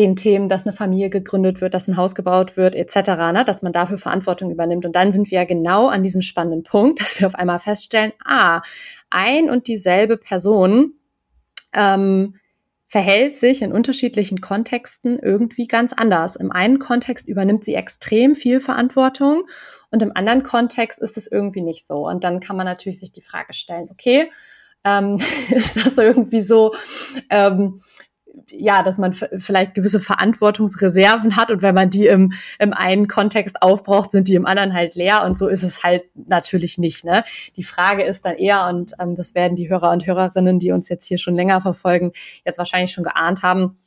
[0.00, 3.60] den Themen, dass eine Familie gegründet wird, dass ein Haus gebaut wird, etc., ne, dass
[3.60, 4.86] man dafür Verantwortung übernimmt.
[4.86, 8.12] Und dann sind wir ja genau an diesem spannenden Punkt, dass wir auf einmal feststellen,
[8.24, 8.62] ah,
[9.10, 10.94] ein und dieselbe Person
[11.74, 12.36] ähm,
[12.86, 16.34] verhält sich in unterschiedlichen Kontexten irgendwie ganz anders.
[16.34, 19.42] Im einen Kontext übernimmt sie extrem viel Verantwortung
[19.90, 22.08] und im anderen Kontext ist es irgendwie nicht so.
[22.08, 24.30] Und dann kann man natürlich sich die Frage stellen, okay,
[24.82, 25.18] ähm,
[25.50, 26.74] ist das irgendwie so,
[27.28, 27.80] ähm,
[28.50, 33.62] ja, dass man vielleicht gewisse Verantwortungsreserven hat und wenn man die im, im einen Kontext
[33.62, 37.04] aufbraucht, sind die im anderen halt leer und so ist es halt natürlich nicht.
[37.04, 37.24] Ne?
[37.56, 40.88] Die Frage ist dann eher, und ähm, das werden die Hörer und Hörerinnen, die uns
[40.88, 42.12] jetzt hier schon länger verfolgen,
[42.44, 43.78] jetzt wahrscheinlich schon geahnt haben,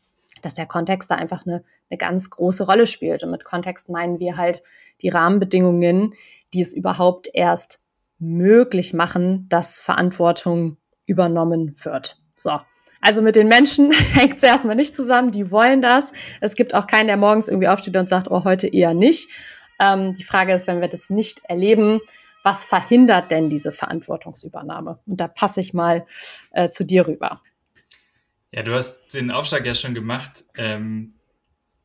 [0.42, 3.24] dass der Kontext da einfach eine, eine ganz große Rolle spielt.
[3.24, 4.64] Und mit Kontext meinen wir halt
[5.02, 6.14] die Rahmenbedingungen,
[6.54, 7.84] die es überhaupt erst
[8.20, 12.18] möglich machen, dass Verantwortung übernommen wird.
[12.36, 12.60] So,
[13.04, 16.14] also mit den Menschen hängt es erstmal nicht zusammen, die wollen das.
[16.42, 19.30] Es gibt auch keinen, der morgens irgendwie aufsteht und sagt, oh, heute eher nicht.
[19.80, 22.00] Ähm, die Frage ist, wenn wir das nicht erleben,
[22.44, 25.00] was verhindert denn diese Verantwortungsübernahme?
[25.06, 26.06] Und da passe ich mal
[26.52, 27.42] äh, zu dir rüber.
[28.52, 31.16] Ja, du hast den Aufschlag ja schon gemacht, ähm,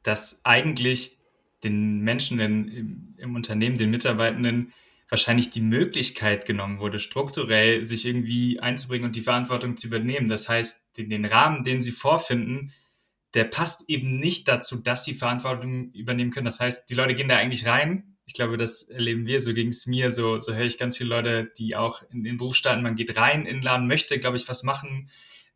[0.03, 1.19] dass eigentlich
[1.65, 4.73] den Menschen in, im, im Unternehmen, den Mitarbeitenden,
[5.09, 10.29] wahrscheinlich die Möglichkeit genommen wurde, strukturell sich irgendwie einzubringen und die Verantwortung zu übernehmen.
[10.29, 12.73] Das heißt, den, den Rahmen, den sie vorfinden,
[13.35, 16.47] der passt eben nicht dazu, dass sie Verantwortung übernehmen können.
[16.47, 18.17] Das heißt, die Leute gehen da eigentlich rein.
[18.27, 21.11] Ich glaube, das erleben wir, so ging es mir, so, so höre ich ganz viele
[21.11, 24.37] Leute, die auch in den Beruf starten, man geht rein in den Laden, möchte, glaube
[24.37, 25.09] ich, was machen,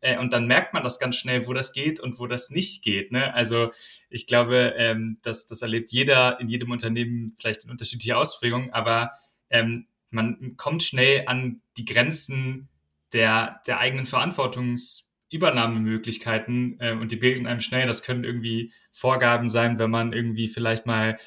[0.03, 2.83] äh, und dann merkt man das ganz schnell, wo das geht und wo das nicht
[2.83, 3.11] geht.
[3.11, 3.33] Ne?
[3.33, 3.71] Also
[4.09, 9.13] ich glaube, ähm, das, das erlebt jeder in jedem Unternehmen vielleicht in unterschiedlicher Ausprägung, aber
[9.53, 12.67] ähm, man kommt schnell an die Grenzen
[13.13, 17.87] der, der eigenen Verantwortungsübernahmemöglichkeiten äh, und die bilden einem schnell.
[17.87, 21.17] Das können irgendwie Vorgaben sein, wenn man irgendwie vielleicht mal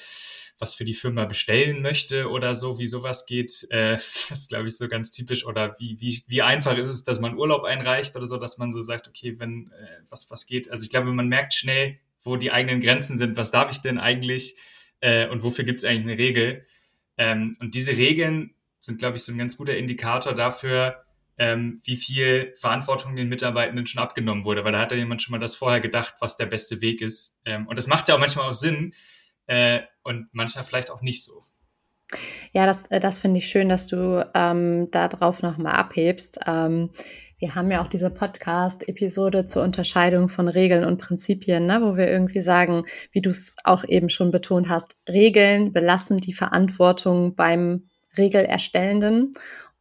[0.58, 3.66] was für die Firma bestellen möchte oder so, wie sowas geht.
[3.70, 5.46] Äh, das ist, glaube ich, so ganz typisch.
[5.46, 8.72] Oder wie, wie, wie einfach ist es, dass man Urlaub einreicht oder so, dass man
[8.72, 10.70] so sagt, okay, wenn äh, was, was geht.
[10.70, 13.36] Also ich glaube, man merkt schnell, wo die eigenen Grenzen sind.
[13.36, 14.56] Was darf ich denn eigentlich?
[15.00, 16.66] Äh, und wofür gibt es eigentlich eine Regel?
[17.18, 21.04] Ähm, und diese Regeln sind, glaube ich, so ein ganz guter Indikator dafür,
[21.38, 25.32] ähm, wie viel Verantwortung den Mitarbeitenden schon abgenommen wurde, weil da hat ja jemand schon
[25.32, 27.40] mal das vorher gedacht, was der beste Weg ist.
[27.44, 28.94] Ähm, und das macht ja auch manchmal auch Sinn
[29.46, 31.44] äh, und manchmal vielleicht auch nicht so.
[32.52, 36.38] Ja, das, äh, das finde ich schön, dass du ähm, darauf nochmal abhebst.
[36.46, 36.90] Ähm,
[37.46, 42.10] wir haben ja auch diese Podcast-Episode zur Unterscheidung von Regeln und Prinzipien, ne, wo wir
[42.10, 47.84] irgendwie sagen, wie du es auch eben schon betont hast, Regeln belassen die Verantwortung beim
[48.18, 49.34] Regelerstellenden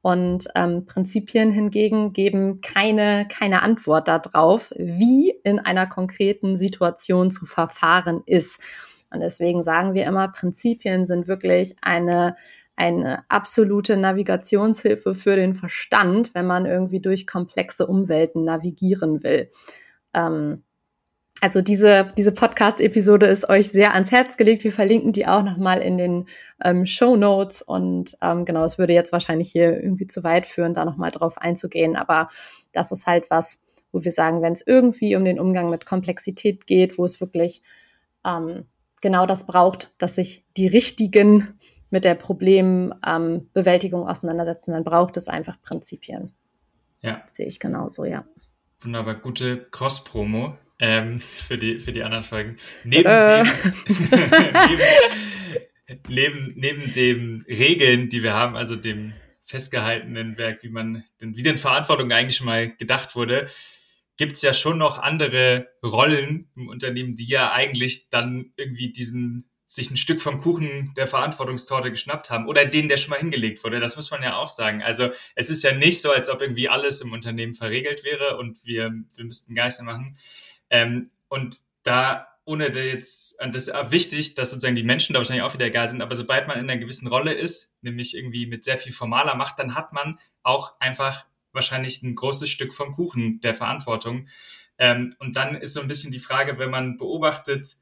[0.04, 7.48] und ähm, Prinzipien hingegen geben keine, keine Antwort darauf, wie in einer konkreten Situation zu
[7.48, 8.62] verfahren ist.
[9.10, 12.36] Und deswegen sagen wir immer, Prinzipien sind wirklich eine
[12.76, 19.50] eine absolute Navigationshilfe für den Verstand, wenn man irgendwie durch komplexe Umwelten navigieren will.
[20.14, 20.64] Ähm,
[21.42, 24.64] also diese, diese Podcast-Episode ist euch sehr ans Herz gelegt.
[24.64, 26.28] Wir verlinken die auch nochmal in den
[26.64, 27.62] ähm, Show Notes.
[27.62, 31.38] Und ähm, genau, es würde jetzt wahrscheinlich hier irgendwie zu weit führen, da nochmal drauf
[31.38, 31.96] einzugehen.
[31.96, 32.30] Aber
[32.72, 36.68] das ist halt was, wo wir sagen, wenn es irgendwie um den Umgang mit Komplexität
[36.68, 37.62] geht, wo es wirklich
[38.26, 38.66] ähm,
[39.02, 41.60] genau das braucht, dass sich die richtigen
[41.96, 46.34] mit der Problembewältigung ähm, auseinandersetzen, dann braucht es einfach Prinzipien.
[47.02, 47.22] Ja.
[47.26, 48.26] Das sehe ich genauso, ja.
[48.82, 52.58] Wunderbar, gute Cross-Promo ähm, für, die, für die anderen Folgen.
[52.84, 53.46] Neben, äh.
[53.88, 54.80] dem,
[56.10, 59.14] neben, neben, dem Regeln, die wir haben, also dem
[59.46, 63.48] festgehaltenen Werk, wie man, wie denn Verantwortung eigentlich schon mal gedacht wurde,
[64.18, 69.50] gibt es ja schon noch andere Rollen im Unternehmen, die ja eigentlich dann irgendwie diesen
[69.66, 73.64] sich ein Stück vom Kuchen der Verantwortungstorte geschnappt haben oder den, der schon mal hingelegt
[73.64, 73.80] wurde.
[73.80, 74.84] Das muss man ja auch sagen.
[74.84, 78.64] Also es ist ja nicht so, als ob irgendwie alles im Unternehmen verregelt wäre und
[78.66, 80.18] wir, wir müssten mehr machen.
[80.70, 85.44] Ähm, und da, ohne da jetzt, das ist wichtig, dass sozusagen die Menschen da wahrscheinlich
[85.44, 88.64] auch wieder egal sind, aber sobald man in einer gewissen Rolle ist, nämlich irgendwie mit
[88.64, 93.40] sehr viel formaler Macht, dann hat man auch einfach wahrscheinlich ein großes Stück vom Kuchen
[93.40, 94.28] der Verantwortung.
[94.78, 97.78] Ähm, und dann ist so ein bisschen die Frage, wenn man beobachtet,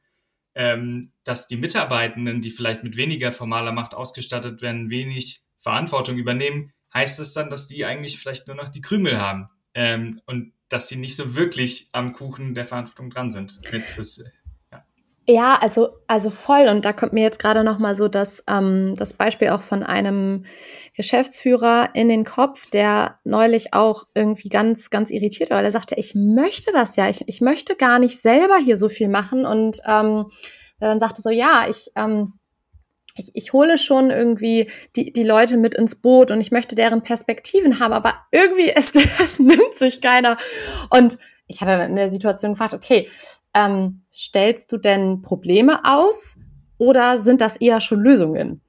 [0.55, 6.71] ähm, dass die Mitarbeitenden, die vielleicht mit weniger formaler Macht ausgestattet werden, wenig Verantwortung übernehmen,
[6.93, 10.87] heißt es dann, dass die eigentlich vielleicht nur noch die Krümel haben ähm, und dass
[10.87, 13.61] sie nicht so wirklich am Kuchen der Verantwortung dran sind.
[13.71, 14.23] Das,
[15.27, 16.67] ja, also, also voll.
[16.67, 19.83] Und da kommt mir jetzt gerade noch mal so das, ähm, das Beispiel auch von
[19.83, 20.45] einem
[20.95, 25.95] Geschäftsführer in den Kopf, der neulich auch irgendwie ganz, ganz irritiert war, weil er sagte,
[25.95, 29.45] ich möchte das ja, ich, ich möchte gar nicht selber hier so viel machen.
[29.45, 30.25] Und ähm,
[30.79, 32.33] dann sagte so, ja, ich, ähm,
[33.15, 37.01] ich, ich hole schon irgendwie die, die Leute mit ins Boot und ich möchte deren
[37.01, 40.37] Perspektiven haben, aber irgendwie es, es nimmt sich keiner.
[40.89, 43.09] Und ich hatte in der Situation gefragt, okay,
[43.53, 46.37] ähm, stellst du denn Probleme aus
[46.77, 48.61] oder sind das eher schon Lösungen?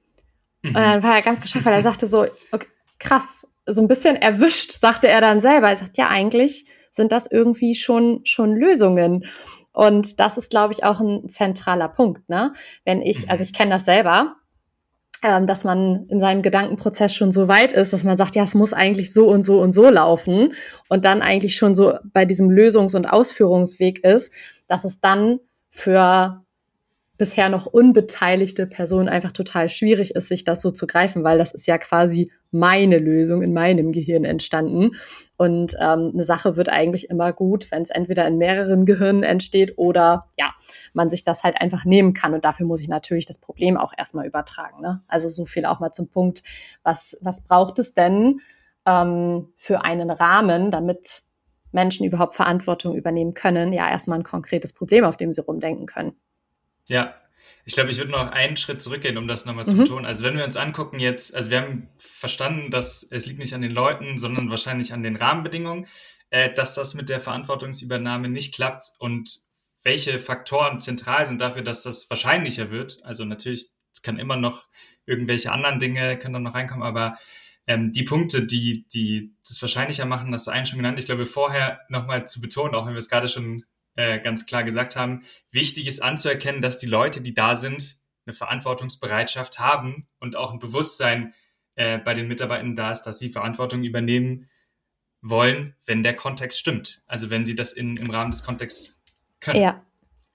[0.61, 0.69] Mhm.
[0.69, 2.67] Und dann war er ganz geschockt, weil er sagte so, okay,
[2.99, 5.69] krass, so ein bisschen erwischt, sagte er dann selber.
[5.69, 9.25] Er sagt, ja, eigentlich sind das irgendwie schon, schon Lösungen.
[9.73, 12.53] Und das ist, glaube ich, auch ein zentraler Punkt, ne?
[12.85, 14.37] Wenn ich, also ich kenne das selber,
[15.23, 18.53] ähm, dass man in seinem Gedankenprozess schon so weit ist, dass man sagt, ja, es
[18.53, 20.53] muss eigentlich so und so und so laufen
[20.89, 24.31] und dann eigentlich schon so bei diesem Lösungs- und Ausführungsweg ist,
[24.67, 26.45] dass es dann für
[27.17, 31.53] bisher noch unbeteiligte Personen einfach total schwierig ist, sich das so zu greifen, weil das
[31.53, 34.91] ist ja quasi meine Lösung in meinem Gehirn entstanden.
[35.37, 39.77] Und ähm, eine Sache wird eigentlich immer gut, wenn es entweder in mehreren Gehirnen entsteht
[39.77, 40.53] oder ja,
[40.93, 42.33] man sich das halt einfach nehmen kann.
[42.33, 44.81] Und dafür muss ich natürlich das Problem auch erstmal übertragen.
[44.81, 45.03] Ne?
[45.07, 46.43] Also so viel auch mal zum Punkt,
[46.83, 48.39] was, was braucht es denn
[48.85, 51.21] ähm, für einen Rahmen, damit
[51.71, 56.13] Menschen überhaupt Verantwortung übernehmen können, ja erstmal ein konkretes Problem, auf dem sie rumdenken können.
[56.87, 57.13] Ja,
[57.65, 59.79] ich glaube, ich würde noch einen Schritt zurückgehen, um das nochmal zu mhm.
[59.79, 60.05] betonen.
[60.05, 63.61] Also wenn wir uns angucken jetzt, also wir haben verstanden, dass es liegt nicht an
[63.61, 65.87] den Leuten, sondern wahrscheinlich an den Rahmenbedingungen,
[66.29, 69.39] äh, dass das mit der Verantwortungsübernahme nicht klappt und
[69.83, 73.03] welche Faktoren zentral sind dafür, dass das wahrscheinlicher wird.
[73.03, 74.67] Also natürlich, es kann immer noch
[75.07, 77.17] irgendwelche anderen Dinge können dann noch reinkommen, aber
[77.67, 80.99] ähm, die Punkte, die, die das wahrscheinlicher machen, hast du einen schon genannt.
[80.99, 83.63] Ich glaube, vorher nochmal zu betonen, auch wenn wir es gerade schon
[83.95, 88.33] äh, ganz klar gesagt haben, wichtig ist anzuerkennen, dass die Leute, die da sind, eine
[88.33, 91.33] Verantwortungsbereitschaft haben und auch ein Bewusstsein
[91.75, 94.49] äh, bei den Mitarbeitern da ist, dass sie Verantwortung übernehmen
[95.21, 97.03] wollen, wenn der Kontext stimmt.
[97.07, 98.97] Also wenn sie das in, im Rahmen des Kontexts
[99.39, 99.61] können.
[99.61, 99.81] Ja,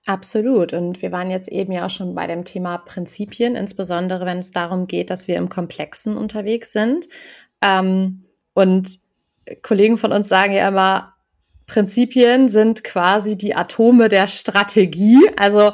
[0.06, 0.72] Absolut.
[0.72, 4.50] Und wir waren jetzt eben ja auch schon bei dem Thema Prinzipien, insbesondere wenn es
[4.50, 7.06] darum geht, dass wir im Komplexen unterwegs sind.
[7.60, 8.98] Ähm, und
[9.62, 11.09] Kollegen von uns sagen ja immer,
[11.70, 15.20] Prinzipien sind quasi die Atome der Strategie.
[15.36, 15.72] Also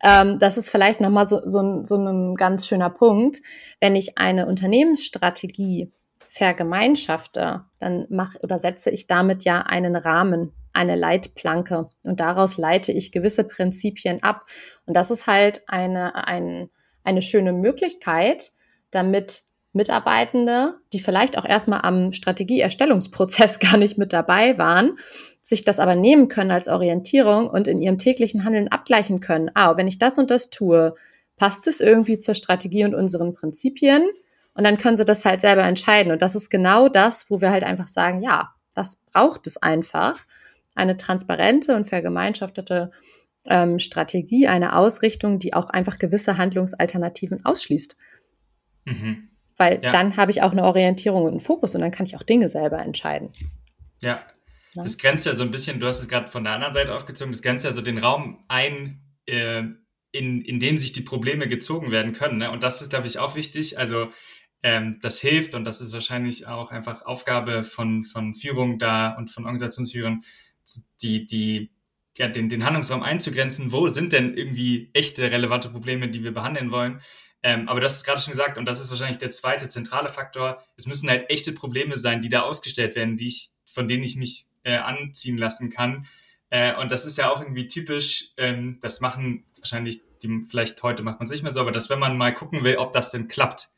[0.00, 3.40] ähm, das ist vielleicht nochmal so, so, ein, so ein ganz schöner Punkt.
[3.80, 5.92] Wenn ich eine Unternehmensstrategie
[6.28, 12.92] vergemeinschafte, dann mache oder setze ich damit ja einen Rahmen eine Leitplanke und daraus leite
[12.92, 14.46] ich gewisse Prinzipien ab.
[14.86, 16.70] Und das ist halt eine, ein,
[17.02, 18.52] eine schöne Möglichkeit,
[18.92, 24.98] damit Mitarbeitende, die vielleicht auch erstmal am Strategieerstellungsprozess gar nicht mit dabei waren,
[25.44, 29.50] sich das aber nehmen können als Orientierung und in ihrem täglichen Handeln abgleichen können.
[29.54, 30.94] Ah, wenn ich das und das tue,
[31.36, 34.04] passt es irgendwie zur Strategie und unseren Prinzipien?
[34.54, 36.12] Und dann können sie das halt selber entscheiden.
[36.12, 40.20] Und das ist genau das, wo wir halt einfach sagen, ja, das braucht es einfach
[40.74, 42.90] eine transparente und vergemeinschaftete
[43.46, 47.96] ähm, Strategie, eine Ausrichtung, die auch einfach gewisse Handlungsalternativen ausschließt.
[48.84, 49.28] Mhm.
[49.56, 49.90] Weil ja.
[49.90, 52.48] dann habe ich auch eine Orientierung und einen Fokus und dann kann ich auch Dinge
[52.48, 53.30] selber entscheiden.
[54.02, 54.20] Ja,
[54.74, 54.82] ja.
[54.82, 57.32] das grenzt ja so ein bisschen, du hast es gerade von der anderen Seite aufgezogen,
[57.32, 59.64] das grenzt ja so den Raum ein, äh,
[60.12, 62.38] in, in dem sich die Probleme gezogen werden können.
[62.38, 62.50] Ne?
[62.50, 63.78] Und das ist, glaube ich, auch wichtig.
[63.78, 64.12] Also
[64.62, 69.30] ähm, das hilft und das ist wahrscheinlich auch einfach Aufgabe von, von Führung da und
[69.30, 70.22] von Organisationsführern,
[71.00, 71.70] die, die,
[72.18, 76.70] ja, den, den Handlungsraum einzugrenzen, wo sind denn irgendwie echte relevante Probleme, die wir behandeln
[76.70, 77.00] wollen.
[77.42, 80.62] Ähm, aber das ist gerade schon gesagt, und das ist wahrscheinlich der zweite zentrale Faktor.
[80.76, 84.16] Es müssen halt echte Probleme sein, die da ausgestellt werden, die ich, von denen ich
[84.16, 86.06] mich äh, anziehen lassen kann.
[86.50, 91.02] Äh, und das ist ja auch irgendwie typisch, ähm, das machen wahrscheinlich, die, vielleicht heute
[91.02, 93.10] macht man es nicht mehr so, aber dass wenn man mal gucken will, ob das
[93.10, 93.68] denn klappt,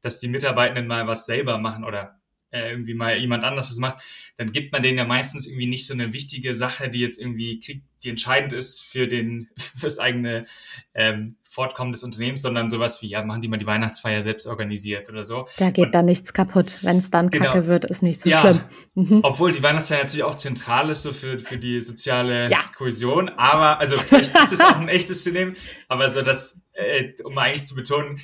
[0.00, 2.20] dass die Mitarbeitenden mal was selber machen oder
[2.50, 4.02] äh, irgendwie mal jemand anders das macht,
[4.36, 7.58] dann gibt man denen ja meistens irgendwie nicht so eine wichtige Sache, die jetzt irgendwie
[7.60, 10.46] kriegt, die entscheidend ist für den fürs eigene
[10.94, 15.08] ähm, Fortkommen des Unternehmens, sondern sowas wie ja machen die mal die Weihnachtsfeier selbst organisiert
[15.08, 15.48] oder so.
[15.58, 17.46] Da geht Und, dann nichts kaputt, wenn es dann Genau.
[17.46, 18.40] kacke wird, ist nicht so Ja.
[18.42, 18.60] schlimm.
[18.94, 19.20] Mhm.
[19.22, 22.60] obwohl die Weihnachtsfeier natürlich auch zentral ist so für für die soziale Ja.
[22.76, 25.54] Kohäsion, aber also vielleicht ist es auch ein echtes System,
[25.88, 28.20] aber so das äh, um eigentlich zu betonen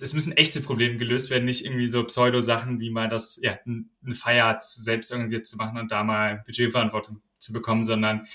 [0.00, 4.14] es müssen echte Probleme gelöst werden, nicht irgendwie so Pseudo-Sachen, wie mal das, ja, eine
[4.14, 8.26] Feier selbst organisiert zu machen und da mal Budgetverantwortung zu bekommen, sondern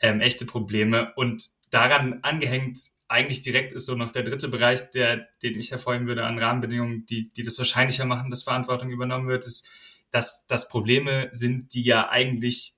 [0.00, 1.12] ähm, echte Probleme.
[1.16, 6.06] Und daran angehängt eigentlich direkt ist so noch der dritte Bereich, der, den ich hervorheben
[6.06, 9.68] würde an Rahmenbedingungen, die, die das wahrscheinlicher machen, dass Verantwortung übernommen wird, ist,
[10.10, 12.74] dass das Probleme sind, die ja eigentlich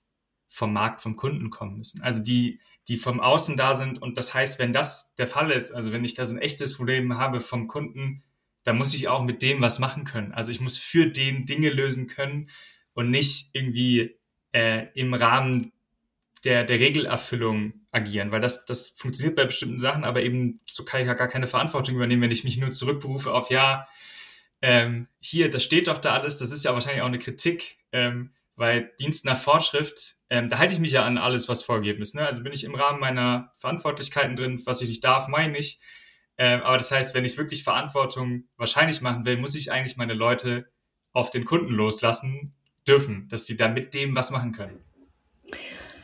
[0.49, 2.03] vom Markt, vom Kunden kommen müssen.
[2.03, 4.01] Also die, die vom Außen da sind.
[4.01, 6.75] Und das heißt, wenn das der Fall ist, also wenn ich da so ein echtes
[6.75, 8.23] Problem habe vom Kunden,
[8.65, 10.33] dann muss ich auch mit dem was machen können.
[10.33, 12.51] Also ich muss für den Dinge lösen können
[12.95, 14.19] und nicht irgendwie
[14.53, 15.73] äh, im Rahmen
[16.45, 21.01] der, der Regelerfüllung agieren, weil das, das funktioniert bei bestimmten Sachen, aber eben so kann
[21.01, 23.87] ich ja gar keine Verantwortung übernehmen, wenn ich mich nur zurückberufe auf, ja,
[24.61, 28.31] ähm, hier, das steht doch da alles, das ist ja wahrscheinlich auch eine Kritik, ähm,
[28.57, 32.15] weil Dienst nach Fortschrift, ähm, da halte ich mich ja an alles, was vorgegeben ist.
[32.15, 32.25] Ne?
[32.25, 35.81] Also bin ich im Rahmen meiner Verantwortlichkeiten drin, was ich nicht darf, meine ich.
[36.37, 40.15] Ähm, aber das heißt, wenn ich wirklich Verantwortung wahrscheinlich machen will, muss ich eigentlich meine
[40.15, 40.67] Leute
[41.13, 42.51] auf den Kunden loslassen
[42.87, 44.85] dürfen, dass sie da mit dem was machen können.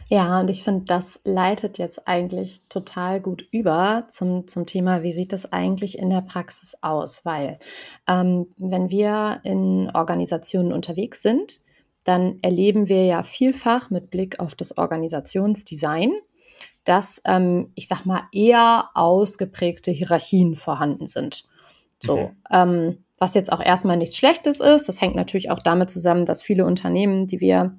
[0.08, 5.12] Ja, und ich finde, das leitet jetzt eigentlich total gut über zum, zum Thema, wie
[5.12, 7.24] sieht das eigentlich in der Praxis aus?
[7.24, 7.60] Weil
[8.08, 11.60] ähm, wenn wir in Organisationen unterwegs sind,
[12.04, 16.12] dann erleben wir ja vielfach mit Blick auf das Organisationsdesign,
[16.84, 21.44] dass, ähm, ich sag mal, eher ausgeprägte Hierarchien vorhanden sind.
[22.02, 22.36] So, Mhm.
[22.50, 24.88] ähm, was jetzt auch erstmal nichts Schlechtes ist.
[24.88, 27.78] Das hängt natürlich auch damit zusammen, dass viele Unternehmen, die wir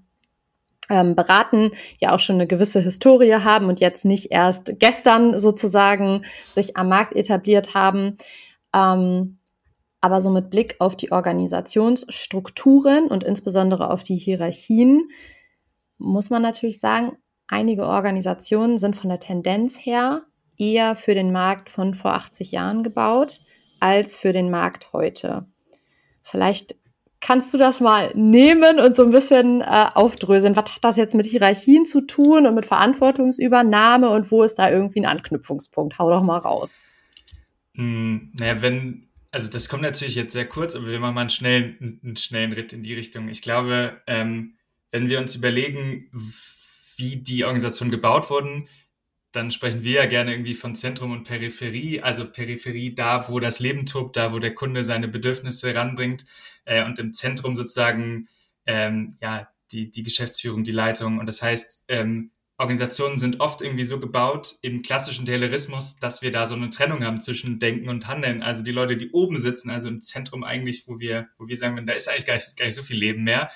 [0.90, 6.26] ähm, beraten, ja auch schon eine gewisse Historie haben und jetzt nicht erst gestern sozusagen
[6.52, 8.18] sich am Markt etabliert haben.
[8.76, 9.38] Ähm,
[10.02, 15.10] aber so mit Blick auf die Organisationsstrukturen und insbesondere auf die Hierarchien
[16.00, 20.24] muss man natürlich sagen, einige Organisationen sind von der Tendenz her
[20.58, 23.42] eher für den Markt von vor 80 Jahren gebaut
[23.80, 25.46] als für den Markt heute.
[26.24, 26.76] Vielleicht
[27.20, 30.56] kannst du das mal nehmen und so ein bisschen äh, aufdröseln.
[30.56, 34.70] Was hat das jetzt mit Hierarchien zu tun und mit Verantwortungsübernahme und wo ist da
[34.70, 36.00] irgendwie ein Anknüpfungspunkt?
[36.00, 36.80] Hau doch mal raus.
[37.76, 41.30] Hm, naja, wenn, also das kommt natürlich jetzt sehr kurz, aber wir machen mal einen
[41.30, 43.30] schnellen, einen schnellen Ritt in die Richtung.
[43.30, 44.58] Ich glaube, ähm,
[44.92, 46.12] wenn wir uns überlegen,
[46.98, 48.68] wie die Organisationen gebaut wurden,
[49.32, 53.60] dann sprechen wir ja gerne irgendwie von Zentrum und Peripherie, also Peripherie da, wo das
[53.60, 56.26] Leben tobt, da, wo der Kunde seine Bedürfnisse ranbringt
[56.66, 58.28] äh, und im Zentrum sozusagen
[58.66, 61.20] ähm, ja die, die Geschäftsführung, die Leitung.
[61.20, 66.32] Und das heißt, ähm, Organisationen sind oft irgendwie so gebaut im klassischen Taylorismus, dass wir
[66.32, 68.44] da so eine Trennung haben zwischen Denken und Handeln.
[68.44, 71.84] Also die Leute, die oben sitzen, also im Zentrum eigentlich, wo wir, wo wir sagen,
[71.88, 73.50] da ist eigentlich gar nicht, gar nicht so viel Leben mehr,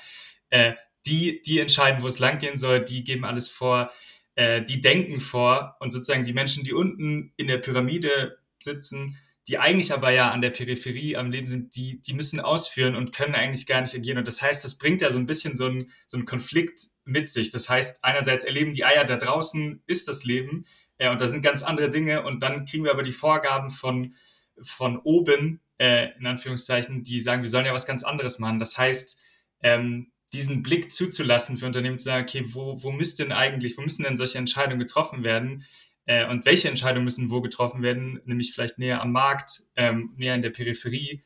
[0.50, 0.74] äh,
[1.06, 3.92] die, die entscheiden, wo es langgehen soll, die geben alles vor,
[4.34, 9.60] äh, die denken vor und sozusagen die Menschen, die unten in der Pyramide sitzen, die
[9.60, 13.36] eigentlich aber ja an der Peripherie am Leben sind, die, die müssen ausführen und können
[13.36, 14.18] eigentlich gar nicht agieren.
[14.18, 17.52] Und das heißt, das bringt ja so ein bisschen so einen, so Konflikt mit sich.
[17.52, 20.66] Das heißt, einerseits erleben die Eier, da draußen ist das Leben
[20.98, 24.16] äh, und da sind ganz andere Dinge und dann kriegen wir aber die Vorgaben von,
[24.62, 28.60] von oben, äh, in Anführungszeichen, die sagen, wir sollen ja was ganz anderes machen.
[28.60, 29.22] Das heißt,
[29.62, 33.82] ähm, diesen Blick zuzulassen für Unternehmen zu sagen, okay, wo, wo müsste denn eigentlich, wo
[33.82, 35.66] müssen denn solche Entscheidungen getroffen werden?
[36.06, 40.36] Äh, und welche Entscheidungen müssen wo getroffen werden, nämlich vielleicht näher am Markt, ähm, näher
[40.36, 41.24] in der Peripherie,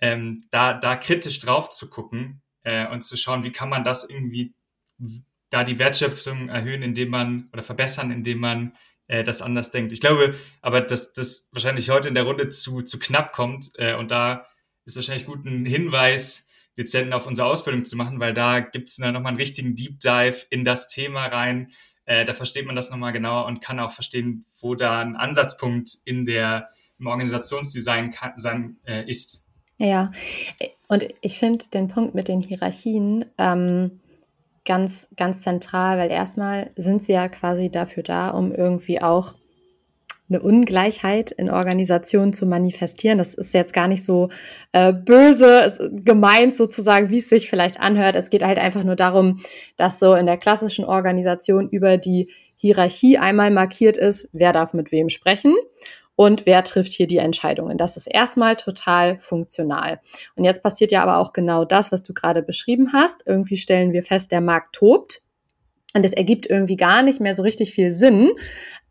[0.00, 4.08] ähm, da, da kritisch drauf zu gucken äh, und zu schauen, wie kann man das
[4.08, 4.54] irgendwie
[5.50, 8.72] da die Wertschöpfung erhöhen, indem man oder verbessern, indem man
[9.06, 9.92] äh, das anders denkt.
[9.92, 13.94] Ich glaube aber, dass das wahrscheinlich heute in der Runde zu, zu knapp kommt äh,
[13.94, 14.46] und da
[14.84, 16.48] ist wahrscheinlich gut ein Hinweis,
[16.78, 20.46] Dezenten auf unsere Ausbildung zu machen, weil da gibt es nochmal einen richtigen Deep Dive
[20.48, 21.70] in das Thema rein.
[22.04, 25.98] Äh, da versteht man das nochmal genauer und kann auch verstehen, wo da ein Ansatzpunkt
[26.04, 29.46] in der, im Organisationsdesign kann, sein, äh, ist.
[29.78, 30.10] Ja,
[30.88, 34.00] und ich finde den Punkt mit den Hierarchien ähm,
[34.64, 39.34] ganz, ganz zentral, weil erstmal sind sie ja quasi dafür da, um irgendwie auch
[40.32, 43.18] eine Ungleichheit in Organisationen zu manifestieren.
[43.18, 44.30] Das ist jetzt gar nicht so
[44.72, 48.16] äh, böse gemeint sozusagen, wie es sich vielleicht anhört.
[48.16, 49.40] Es geht halt einfach nur darum,
[49.76, 54.92] dass so in der klassischen Organisation über die Hierarchie einmal markiert ist, wer darf mit
[54.92, 55.54] wem sprechen
[56.14, 57.78] und wer trifft hier die Entscheidungen.
[57.78, 60.00] Das ist erstmal total funktional.
[60.36, 63.24] Und jetzt passiert ja aber auch genau das, was du gerade beschrieben hast.
[63.26, 65.22] Irgendwie stellen wir fest, der Markt tobt
[65.94, 68.32] und es ergibt irgendwie gar nicht mehr so richtig viel Sinn.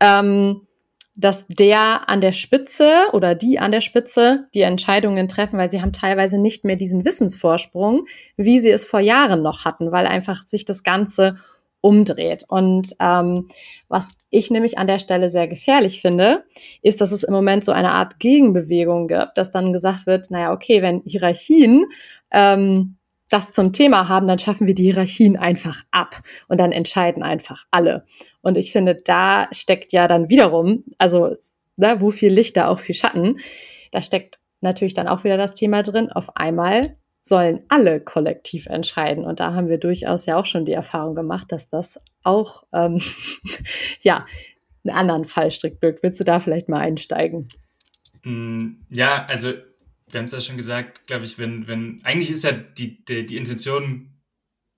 [0.00, 0.66] Ähm,
[1.14, 5.82] dass der an der Spitze oder die an der Spitze die Entscheidungen treffen, weil sie
[5.82, 8.06] haben teilweise nicht mehr diesen Wissensvorsprung,
[8.36, 11.36] wie sie es vor Jahren noch hatten, weil einfach sich das Ganze
[11.82, 12.44] umdreht.
[12.48, 13.48] Und ähm,
[13.88, 16.44] was ich nämlich an der Stelle sehr gefährlich finde,
[16.80, 20.52] ist, dass es im Moment so eine Art Gegenbewegung gibt, dass dann gesagt wird, naja,
[20.52, 21.86] okay, wenn Hierarchien
[22.30, 22.96] ähm,
[23.32, 27.64] das zum Thema haben, dann schaffen wir die Hierarchien einfach ab und dann entscheiden einfach
[27.70, 28.04] alle.
[28.42, 31.34] Und ich finde, da steckt ja dann wiederum, also
[31.76, 33.38] ne, wo viel Licht, da auch viel Schatten,
[33.90, 36.10] da steckt natürlich dann auch wieder das Thema drin.
[36.10, 39.24] Auf einmal sollen alle kollektiv entscheiden.
[39.24, 43.00] Und da haben wir durchaus ja auch schon die Erfahrung gemacht, dass das auch ähm,
[44.00, 44.26] ja
[44.84, 46.02] einen anderen Fallstrick birgt.
[46.02, 47.48] Willst du da vielleicht mal einsteigen?
[48.24, 49.52] Mm, ja, also
[50.12, 53.26] wir haben es ja schon gesagt, glaube ich, wenn, wenn, eigentlich ist ja die, die,
[53.26, 54.12] die Intention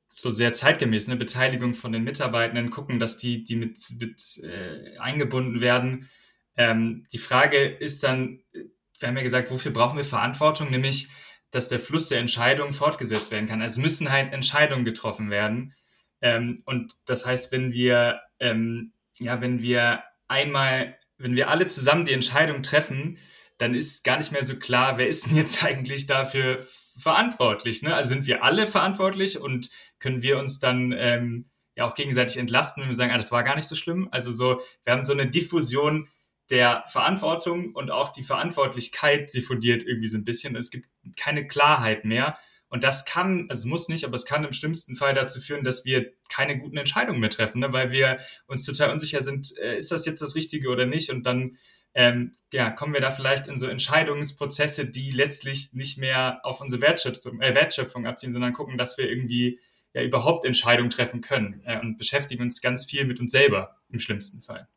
[0.08, 4.96] so sehr zeitgemäß, eine Beteiligung von den Mitarbeitenden, gucken, dass die, die mit, mit äh,
[4.98, 6.08] eingebunden werden.
[6.56, 11.08] Ähm, die Frage ist dann, wir haben ja gesagt, wofür brauchen wir Verantwortung, nämlich,
[11.50, 13.60] dass der Fluss der Entscheidungen fortgesetzt werden kann.
[13.60, 15.74] Also müssen halt Entscheidungen getroffen werden.
[16.20, 22.04] Ähm, und das heißt, wenn wir, ähm, ja, wenn wir einmal, wenn wir alle zusammen
[22.04, 23.18] die Entscheidung treffen,
[23.58, 26.58] dann ist gar nicht mehr so klar, wer ist denn jetzt eigentlich dafür
[26.98, 27.82] verantwortlich.
[27.82, 27.94] Ne?
[27.94, 31.46] Also sind wir alle verantwortlich und können wir uns dann ähm,
[31.76, 34.08] ja auch gegenseitig entlasten, wenn wir sagen, ah, das war gar nicht so schlimm.
[34.10, 36.08] Also so, wir haben so eine Diffusion
[36.50, 40.56] der Verantwortung und auch die Verantwortlichkeit diffundiert irgendwie so ein bisschen.
[40.56, 42.36] Es gibt keine Klarheit mehr.
[42.68, 45.84] Und das kann, also muss nicht, aber es kann im schlimmsten Fall dazu führen, dass
[45.84, 47.72] wir keine guten Entscheidungen mehr treffen, ne?
[47.72, 51.10] weil wir uns total unsicher sind, äh, ist das jetzt das Richtige oder nicht?
[51.10, 51.56] Und dann
[51.94, 56.82] ähm, ja, kommen wir da vielleicht in so Entscheidungsprozesse, die letztlich nicht mehr auf unsere
[56.82, 59.60] Wertschöpfung, äh, Wertschöpfung abziehen, sondern gucken, dass wir irgendwie
[59.92, 64.00] ja überhaupt Entscheidungen treffen können äh, und beschäftigen uns ganz viel mit uns selber im
[64.00, 64.68] schlimmsten Fall.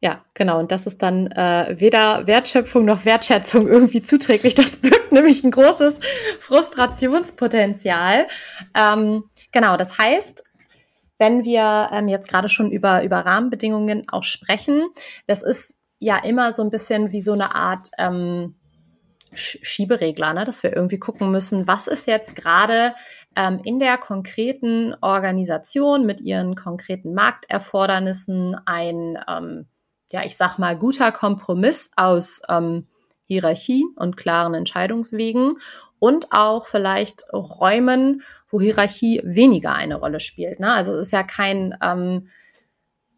[0.00, 0.60] Ja, genau.
[0.60, 4.54] Und das ist dann äh, weder Wertschöpfung noch Wertschätzung irgendwie zuträglich.
[4.54, 5.98] Das birgt nämlich ein großes
[6.40, 8.26] Frustrationspotenzial.
[8.76, 10.44] Ähm, genau, das heißt,
[11.18, 14.86] wenn wir ähm, jetzt gerade schon über, über Rahmenbedingungen auch sprechen,
[15.26, 18.54] das ist ja immer so ein bisschen wie so eine Art ähm,
[19.32, 20.44] Schieberegler, ne?
[20.44, 22.94] dass wir irgendwie gucken müssen, was ist jetzt gerade
[23.36, 29.66] ähm, in der konkreten Organisation mit ihren konkreten Markterfordernissen ein, ähm,
[30.10, 32.86] ja, ich sag mal, guter Kompromiss aus ähm,
[33.24, 35.58] Hierarchie und klaren Entscheidungswegen
[35.98, 40.60] und auch vielleicht Räumen, wo Hierarchie weniger eine Rolle spielt.
[40.60, 40.72] Ne?
[40.72, 42.28] Also es ist ja kein ähm,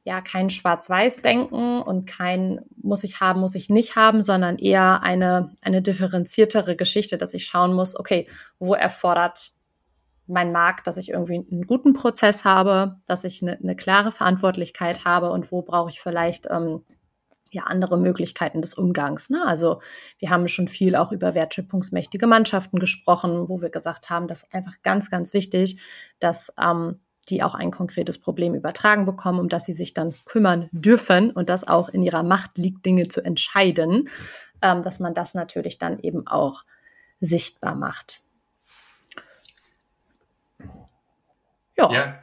[0.04, 5.54] ja kein Schwarz-Weiß-Denken und kein muss ich haben, muss ich nicht haben, sondern eher eine,
[5.62, 8.26] eine differenziertere Geschichte, dass ich schauen muss, okay,
[8.58, 9.52] wo erfordert
[10.26, 15.04] mein Markt, dass ich irgendwie einen guten Prozess habe, dass ich eine, eine klare Verantwortlichkeit
[15.04, 16.82] habe und wo brauche ich vielleicht ähm,
[17.50, 19.28] ja andere Möglichkeiten des Umgangs.
[19.28, 19.44] Ne?
[19.44, 19.80] Also
[20.18, 24.54] wir haben schon viel auch über wertschöpfungsmächtige Mannschaften gesprochen, wo wir gesagt haben, das ist
[24.54, 25.80] einfach ganz, ganz wichtig,
[26.20, 27.00] dass ähm,
[27.30, 31.48] die auch ein konkretes Problem übertragen bekommen, um das sie sich dann kümmern dürfen und
[31.48, 34.08] das auch in ihrer Macht liegt, Dinge zu entscheiden,
[34.62, 36.64] ähm, dass man das natürlich dann eben auch
[37.20, 38.22] sichtbar macht.
[41.76, 41.92] Ja.
[41.92, 42.18] ja.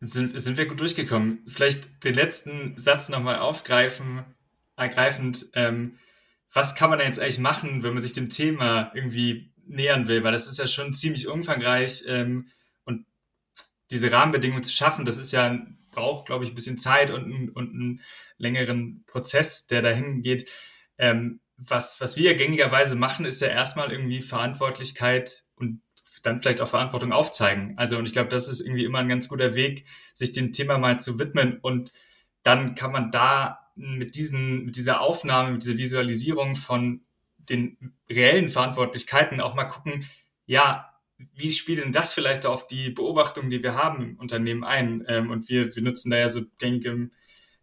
[0.00, 1.44] Sind, sind wir gut durchgekommen.
[1.46, 4.24] Vielleicht den letzten Satz nochmal aufgreifen,
[4.76, 5.46] ergreifend.
[5.54, 5.98] Ähm,
[6.52, 10.24] was kann man denn jetzt eigentlich machen, wenn man sich dem Thema irgendwie nähern will?
[10.24, 12.02] Weil das ist ja schon ziemlich umfangreich.
[12.08, 12.48] Ähm,
[13.92, 15.58] diese Rahmenbedingungen zu schaffen, das ist ja,
[15.90, 18.00] braucht, glaube ich, ein bisschen Zeit und, und einen
[18.38, 20.50] längeren Prozess, der dahin geht.
[20.98, 25.82] Ähm, was, was wir gängigerweise machen, ist ja erstmal irgendwie Verantwortlichkeit und
[26.22, 27.74] dann vielleicht auch Verantwortung aufzeigen.
[27.76, 30.78] Also, und ich glaube, das ist irgendwie immer ein ganz guter Weg, sich dem Thema
[30.78, 31.92] mal zu widmen und
[32.42, 37.02] dann kann man da mit diesen, mit dieser Aufnahme, mit dieser Visualisierung von
[37.38, 40.08] den reellen Verantwortlichkeiten auch mal gucken,
[40.46, 40.91] ja,
[41.34, 45.04] wie spielt denn das vielleicht auf die Beobachtung, die wir haben im Unternehmen ein?
[45.08, 47.10] Ähm, und wir, wir nutzen da ja so gängige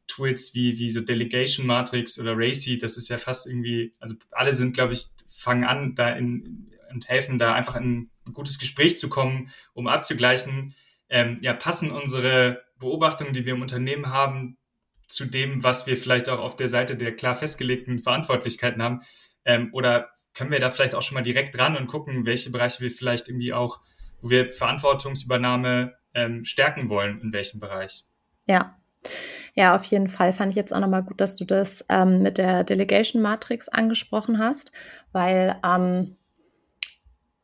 [0.08, 2.78] Tools wie, wie so Delegation Matrix oder Racy.
[2.78, 7.08] Das ist ja fast irgendwie, also alle sind, glaube ich, fangen an, da in, und
[7.08, 10.76] helfen da einfach in ein gutes Gespräch zu kommen, um abzugleichen,
[11.10, 14.58] ähm, ja, passen unsere Beobachtungen, die wir im Unternehmen haben,
[15.08, 19.02] zu dem, was wir vielleicht auch auf der Seite der klar festgelegten Verantwortlichkeiten haben,
[19.46, 22.82] ähm, oder können wir da vielleicht auch schon mal direkt ran und gucken, welche Bereiche
[22.82, 23.82] wir vielleicht irgendwie auch,
[24.22, 28.06] wo wir Verantwortungsübernahme ähm, stärken wollen, in welchem Bereich.
[28.46, 28.76] Ja.
[29.56, 32.38] Ja, auf jeden Fall fand ich jetzt auch nochmal gut, dass du das ähm, mit
[32.38, 34.72] der Delegation Matrix angesprochen hast,
[35.12, 36.18] weil ähm,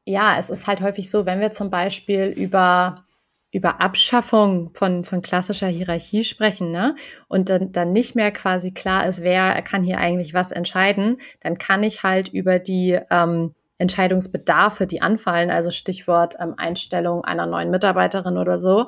[0.06, 3.05] ja, es ist halt häufig so, wenn wir zum Beispiel über
[3.52, 6.96] über Abschaffung von, von klassischer Hierarchie sprechen, ne?
[7.28, 11.58] Und dann, dann nicht mehr quasi klar ist, wer kann hier eigentlich was entscheiden, dann
[11.58, 17.72] kann ich halt über die ähm, Entscheidungsbedarfe, die anfallen, also Stichwort ähm, Einstellung einer neuen
[17.72, 18.88] Mitarbeiterin oder so,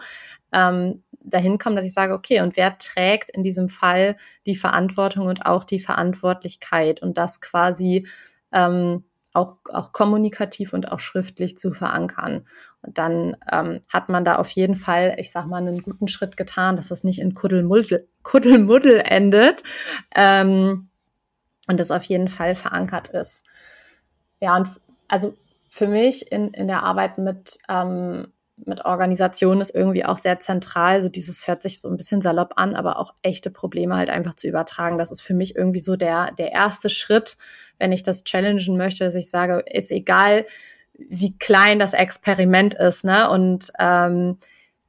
[0.51, 5.27] ähm, dahin kommen, dass ich sage, okay, und wer trägt in diesem Fall die Verantwortung
[5.27, 8.07] und auch die Verantwortlichkeit und das quasi
[8.51, 9.03] ähm,
[9.37, 12.45] auch, auch kommunikativ und auch schriftlich zu verankern.
[12.81, 16.37] Und dann ähm, hat man da auf jeden Fall, ich sag mal, einen guten Schritt
[16.37, 19.61] getan, dass das nicht in Kuddelmuddel, Kuddelmuddel endet
[20.15, 20.89] ähm,
[21.67, 23.45] und das auf jeden Fall verankert ist.
[24.39, 24.67] Ja, und
[25.07, 25.35] also
[25.69, 28.33] für mich in, in der Arbeit mit, ähm,
[28.65, 31.03] mit Organisationen ist irgendwie auch sehr zentral.
[31.03, 34.33] So dieses hört sich so ein bisschen salopp an, aber auch echte Probleme halt einfach
[34.33, 34.97] zu übertragen.
[34.97, 37.37] Das ist für mich irgendwie so der, der erste Schritt,
[37.79, 40.45] wenn ich das challengen möchte, dass ich sage, ist egal,
[40.97, 43.29] wie klein das Experiment ist, ne?
[43.29, 44.37] Und ähm,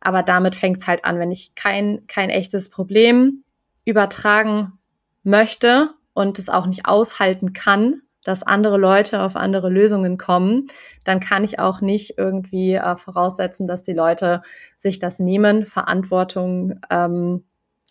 [0.00, 3.42] aber damit fängt es halt an, wenn ich kein, kein echtes Problem
[3.84, 4.78] übertragen
[5.24, 10.66] möchte und es auch nicht aushalten kann, dass andere Leute auf andere Lösungen kommen,
[11.04, 14.42] dann kann ich auch nicht irgendwie äh, voraussetzen, dass die Leute
[14.76, 17.44] sich das nehmen, Verantwortung ähm,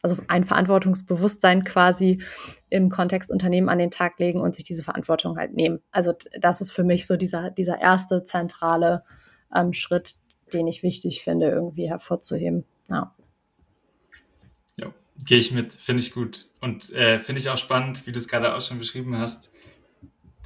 [0.09, 2.21] also ein Verantwortungsbewusstsein quasi
[2.69, 5.79] im Kontext Unternehmen an den Tag legen und sich diese Verantwortung halt nehmen.
[5.91, 9.03] Also das ist für mich so dieser, dieser erste zentrale
[9.53, 10.15] ähm, Schritt,
[10.53, 12.65] den ich wichtig finde, irgendwie hervorzuheben.
[12.89, 13.13] Ja.
[14.77, 14.93] Ja,
[15.25, 16.47] gehe ich mit, finde ich gut.
[16.61, 19.53] Und äh, finde ich auch spannend, wie du es gerade auch schon beschrieben hast,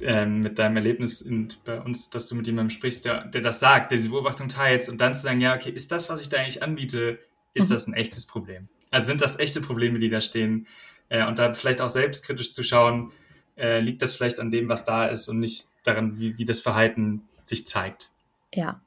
[0.00, 3.60] äh, mit deinem Erlebnis in, bei uns, dass du mit jemandem sprichst, der, der das
[3.60, 6.28] sagt, der diese Beobachtung teilt und dann zu sagen, ja, okay, ist das, was ich
[6.28, 7.18] da eigentlich anbiete,
[7.54, 7.74] ist mhm.
[7.74, 8.68] das ein echtes Problem?
[8.92, 10.68] Also sind das echte Probleme, die da stehen?
[11.08, 13.10] Äh, und da vielleicht auch selbstkritisch zu schauen,
[13.56, 16.60] äh, liegt das vielleicht an dem, was da ist und nicht daran, wie, wie das
[16.60, 18.12] Verhalten sich zeigt.
[18.54, 18.80] Ja,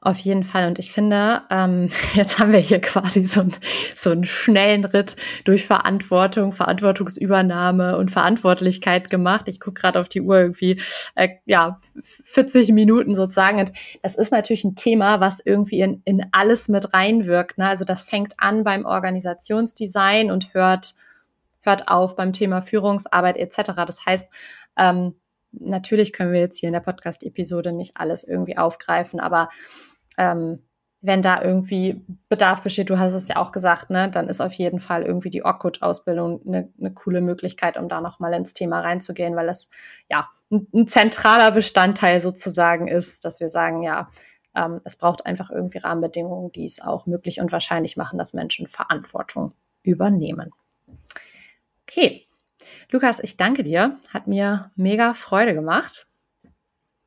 [0.00, 0.66] auf jeden Fall.
[0.68, 3.52] Und ich finde, ähm, jetzt haben wir hier quasi so, ein,
[3.94, 9.48] so einen schnellen Ritt durch Verantwortung, Verantwortungsübernahme und Verantwortlichkeit gemacht.
[9.48, 10.80] Ich gucke gerade auf die Uhr irgendwie,
[11.14, 13.58] äh, ja, 40 Minuten sozusagen.
[13.58, 17.58] Und das ist natürlich ein Thema, was irgendwie in, in alles mit reinwirkt.
[17.58, 17.68] Ne?
[17.68, 20.94] Also das fängt an beim Organisationsdesign und hört,
[21.60, 23.72] hört auf beim Thema Führungsarbeit etc.
[23.86, 24.28] Das heißt,
[24.76, 25.14] ähm,
[25.52, 29.48] natürlich können wir jetzt hier in der Podcast-Episode nicht alles irgendwie aufgreifen, aber
[30.16, 30.62] ähm,
[31.00, 34.52] wenn da irgendwie Bedarf besteht, du hast es ja auch gesagt, ne, dann ist auf
[34.54, 39.36] jeden Fall irgendwie die Orkut-Ausbildung eine, eine coole Möglichkeit, um da nochmal ins Thema reinzugehen,
[39.36, 39.70] weil es
[40.10, 44.10] ja ein, ein, zentraler Bestandteil sozusagen ist, dass wir sagen, ja,
[44.56, 48.66] ähm, es braucht einfach irgendwie Rahmenbedingungen, die es auch möglich und wahrscheinlich machen, dass Menschen
[48.66, 49.52] Verantwortung
[49.84, 50.50] übernehmen.
[51.82, 52.27] Okay,
[52.90, 53.98] Lukas, ich danke dir.
[54.08, 56.06] Hat mir mega Freude gemacht.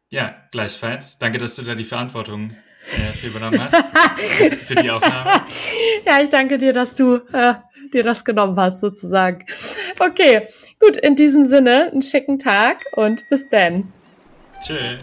[0.10, 1.20] Ja, gleichfalls.
[1.20, 2.56] Danke, dass du da die Verantwortung
[2.91, 3.76] äh, für übernommen hast.
[4.66, 5.45] für die Aufnahme.
[6.06, 7.54] Ja, ich danke dir, dass du äh,
[7.93, 9.45] dir das genommen hast, sozusagen.
[9.99, 10.47] Okay,
[10.80, 13.93] gut, in diesem Sinne, einen schicken Tag und bis dann.
[14.62, 14.97] Tschüss.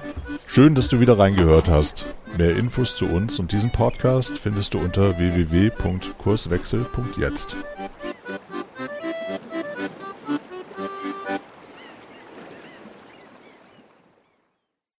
[0.47, 2.07] Schön, dass du wieder reingehört hast.
[2.37, 7.57] Mehr Infos zu uns und diesem Podcast findest du unter www.kurswechsel.jetzt.